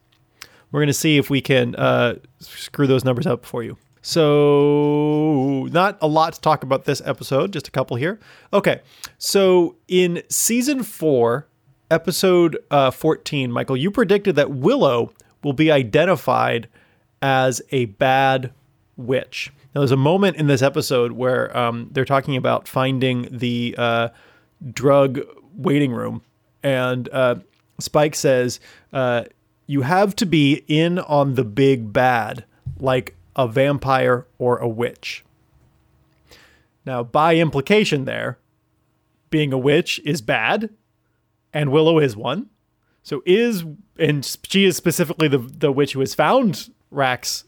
[0.72, 3.78] We're going to see if we can uh, screw those numbers up for you.
[4.02, 8.18] So, not a lot to talk about this episode, just a couple here.
[8.52, 8.80] Okay,
[9.18, 11.46] so in season four,
[11.90, 15.12] episode uh, 14, Michael, you predicted that Willow
[15.44, 16.68] will be identified
[17.20, 18.52] as a bad
[18.96, 19.52] witch.
[19.74, 24.08] Now, there's a moment in this episode where um, they're talking about finding the uh,
[24.72, 25.20] drug
[25.54, 26.22] waiting room,
[26.62, 27.36] and uh,
[27.78, 28.60] Spike says,
[28.92, 29.24] uh,
[29.66, 32.44] "You have to be in on the big bad,
[32.78, 35.24] like a vampire or a witch."
[36.86, 38.38] Now, by implication, there,
[39.30, 40.70] being a witch is bad,
[41.52, 42.48] and Willow is one.
[43.02, 43.64] So is
[43.98, 47.44] and she is specifically the the witch who has found Rack's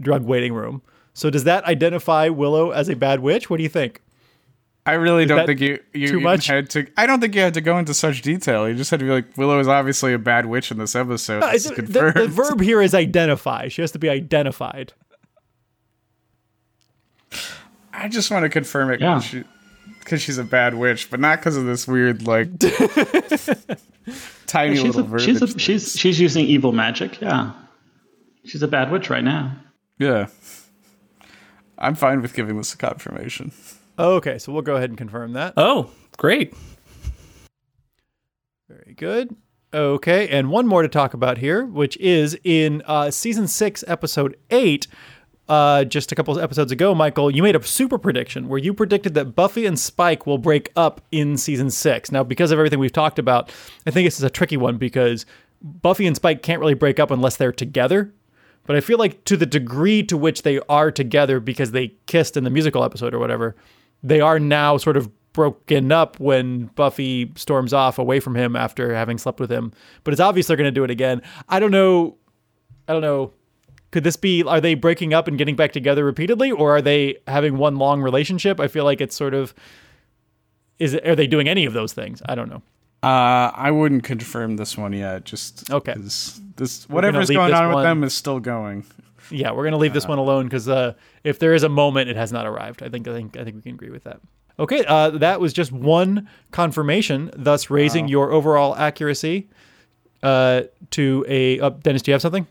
[0.00, 0.82] drug waiting room.
[1.14, 3.50] So does that identify Willow as a bad witch?
[3.50, 4.00] What do you think?
[4.84, 6.48] I really don't think you you too much?
[6.48, 6.86] had to.
[6.96, 8.68] I don't think you had to go into such detail.
[8.68, 11.44] You just had to be like, Willow is obviously a bad witch in this episode.
[11.54, 12.14] It's Uh, the, confirmed.
[12.16, 13.68] the verb here is identify.
[13.68, 14.92] She has to be identified.
[17.92, 19.20] I just want to confirm it Yeah.
[20.00, 22.48] because she's a bad witch, but not because of this weird like
[24.46, 25.24] tiny She's little a, verbiage.
[25.26, 27.20] she's, a, she's she's using evil magic.
[27.20, 27.52] Yeah,
[28.44, 29.56] she's a bad witch right now.
[29.98, 30.26] yeah.
[31.78, 33.50] I'm fine with giving this a confirmation.
[34.02, 35.54] Okay, so we'll go ahead and confirm that.
[35.56, 35.88] Oh,
[36.18, 36.52] great.
[38.68, 39.36] Very good.
[39.72, 44.36] Okay, and one more to talk about here, which is in uh, season six, episode
[44.50, 44.88] eight.
[45.48, 48.74] Uh, just a couple of episodes ago, Michael, you made a super prediction where you
[48.74, 52.10] predicted that Buffy and Spike will break up in season six.
[52.10, 53.52] Now, because of everything we've talked about,
[53.86, 55.26] I think this is a tricky one because
[55.62, 58.12] Buffy and Spike can't really break up unless they're together.
[58.66, 62.36] But I feel like to the degree to which they are together because they kissed
[62.36, 63.54] in the musical episode or whatever,
[64.02, 68.94] they are now sort of broken up when Buffy storms off away from him after
[68.94, 69.72] having slept with him.
[70.04, 71.22] But it's obvious they're going to do it again.
[71.48, 72.16] I don't know.
[72.88, 73.32] I don't know.
[73.90, 74.42] Could this be?
[74.42, 78.00] Are they breaking up and getting back together repeatedly, or are they having one long
[78.00, 78.58] relationship?
[78.58, 79.54] I feel like it's sort of.
[80.78, 82.22] Is it, are they doing any of those things?
[82.26, 82.62] I don't know.
[83.02, 85.24] Uh, I wouldn't confirm this one yet.
[85.24, 85.94] Just okay.
[85.96, 88.84] This whatever's going on with one- them is still going.
[89.32, 92.16] Yeah, we're gonna leave this one alone because uh, if there is a moment, it
[92.16, 92.82] has not arrived.
[92.82, 94.20] I think I think I think we can agree with that.
[94.58, 99.48] Okay, uh, that was just one confirmation, thus raising your overall accuracy
[100.22, 101.58] uh, to a.
[101.58, 102.46] Uh, Denis, do you have something?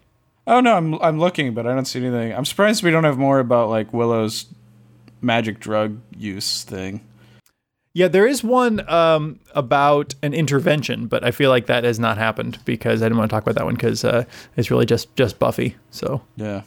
[0.48, 2.34] Oh no, I'm I'm looking, but I don't see anything.
[2.34, 4.48] I'm surprised we don't have more about like Willow's
[5.22, 7.02] magic drug use thing.
[7.94, 12.18] Yeah, there is one um, about an intervention, but I feel like that has not
[12.18, 14.24] happened because I didn't want to talk about that one because uh,
[14.56, 15.76] it's really just just Buffy.
[15.90, 16.62] So Yeah.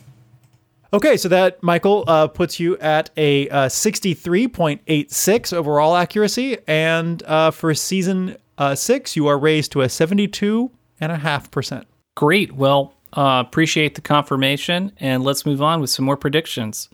[0.92, 5.96] Okay, so that Michael uh, puts you at a uh, sixty-three point eight six overall
[5.96, 10.70] accuracy, and uh, for season uh, six, you are raised to a seventy-two
[11.00, 11.88] and a half percent.
[12.14, 12.52] Great.
[12.52, 16.88] Well, uh, appreciate the confirmation, and let's move on with some more predictions.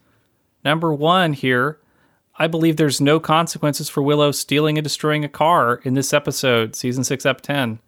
[0.64, 1.78] Number one here,
[2.40, 6.74] I believe there's no consequences for Willow stealing and destroying a car in this episode,
[6.74, 7.80] season six, up ten.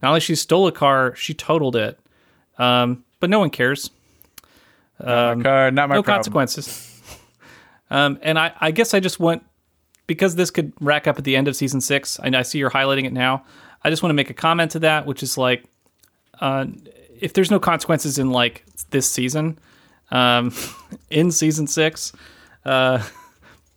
[0.00, 2.00] Not only she stole a car, she totaled it.
[2.56, 3.90] Um, but no one cares.
[4.98, 6.16] Not my car, not my no problem.
[6.16, 7.02] consequences.
[7.90, 9.44] um, and I, I guess I just want
[10.06, 12.18] because this could rack up at the end of season six.
[12.18, 13.44] And I see you're highlighting it now.
[13.84, 15.64] I just want to make a comment to that, which is like,
[16.40, 16.64] uh,
[17.20, 19.58] if there's no consequences in like this season,
[20.10, 20.54] um,
[21.10, 22.12] in season six,
[22.64, 23.02] uh,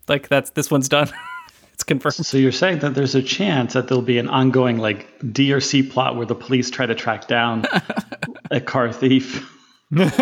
[0.07, 1.09] like that's this one's done.
[1.73, 2.13] it's confirmed.
[2.13, 5.61] So you're saying that there's a chance that there'll be an ongoing like D or
[5.61, 7.65] C plot where the police try to track down
[8.51, 9.51] a car thief.
[9.91, 10.17] Worst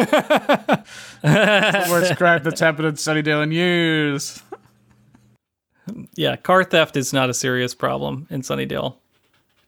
[1.24, 4.42] describe that's happened in Sunnydale in years.
[6.16, 8.96] Yeah, car theft is not a serious problem in Sunnydale,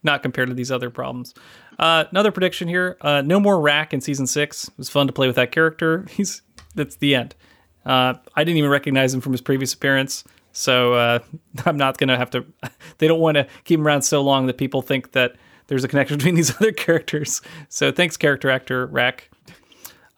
[0.02, 1.34] not compared to these other problems.
[1.78, 4.68] Uh, another prediction here: uh, no more Rack in season six.
[4.68, 6.06] It was fun to play with that character.
[6.10, 6.42] He's
[6.74, 7.34] that's the end.
[7.86, 11.20] Uh, I didn't even recognize him from his previous appearance, so uh,
[11.64, 12.44] I'm not gonna have to.
[12.98, 15.36] They don't want to keep him around so long that people think that
[15.68, 17.40] there's a connection between these other characters.
[17.68, 19.30] So thanks, character actor Rack.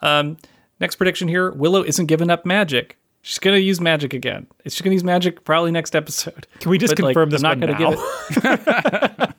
[0.01, 0.37] Um,
[0.81, 2.97] next prediction here: Willow isn't giving up magic.
[3.21, 4.47] She's gonna use magic again.
[4.65, 6.47] She's gonna use magic probably next episode.
[6.61, 7.91] Can we just But, like, confirm this I'm one not now?
[7.91, 7.99] gonna
[8.39, 9.35] give it.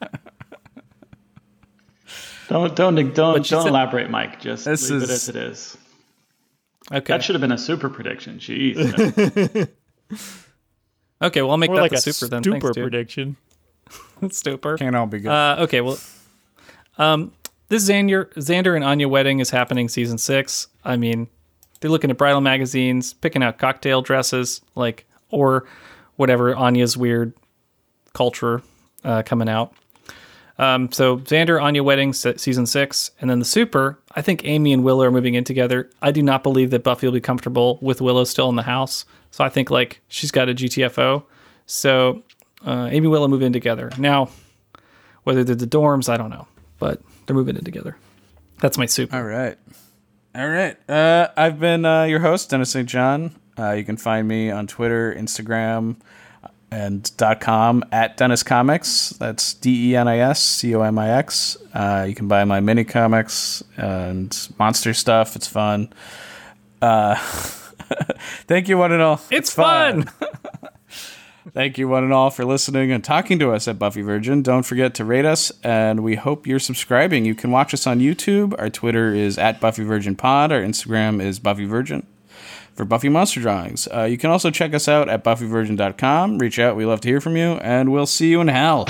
[2.49, 4.41] Don't don't don't don't said- elaborate, Mike.
[4.41, 5.77] Just This leave it is- as it is.
[6.91, 7.13] Okay.
[7.13, 8.39] That should have been a super prediction.
[8.39, 9.69] Jeez.
[11.21, 11.41] Okay.
[11.41, 12.41] Well, I'll make Or that like the a super then.
[12.43, 12.83] stupor Thanks, dude.
[12.83, 13.35] prediction.
[14.31, 14.77] Stupor.
[14.77, 15.29] Can't all be good.
[15.31, 15.81] Uh, okay.
[15.81, 15.97] Well,
[16.97, 17.31] um,
[17.67, 20.67] this Xander, Xander and Anya wedding is happening season six.
[20.85, 21.27] I mean,
[21.81, 25.67] they're looking at bridal magazines, picking out cocktail dresses, like or
[26.15, 27.33] whatever Anya's weird
[28.13, 28.61] culture
[29.03, 29.73] uh, coming out.
[30.59, 33.97] Um, so Xander, Anya wedding se- season six, and then the super.
[34.13, 35.89] I think Amy and Willow are moving in together.
[36.01, 39.05] I do not believe that Buffy will be comfortable with Willow still in the house.
[39.31, 41.23] So I think like she's got a GTFO.
[41.65, 42.23] So
[42.65, 44.29] uh, Amy and Willow move in together now.
[45.23, 46.47] Whether they're the dorms, I don't know,
[46.77, 47.95] but they're moving in together.
[48.59, 49.15] That's my super.
[49.15, 49.57] All right.
[50.35, 50.77] All right.
[50.89, 52.87] Uh, I've been uh, your host, Denis St.
[52.87, 53.35] John.
[53.57, 55.97] Uh, you can find me on Twitter, Instagram,
[56.71, 59.17] and dot com at Denis Comix.
[59.17, 61.57] That's D E N I S C O M I X.
[61.73, 65.35] Uh, you can buy my mini comics and monster stuff.
[65.35, 65.91] It's fun.
[66.81, 67.15] Uh,
[68.47, 69.21] thank you, one and all.
[69.31, 70.09] It's fun.
[71.51, 74.43] Thank you, one and all, for listening and talking to us at Buffy Virgin.
[74.43, 77.25] Don't forget to rate us, and we hope you're subscribing.
[77.25, 78.53] You can watch us on YouTube.
[78.59, 80.51] Our Twitter is at Buffy Virgin Pod.
[80.51, 82.05] Our Instagram is Buffy Virgin
[82.79, 83.89] for Buffy Monster Drawings.
[83.93, 86.37] Uh, you can also check us out at buffyvirgin.com.
[86.37, 86.77] Reach out.
[86.77, 88.85] We love to hear from you, and we'll see you in hell.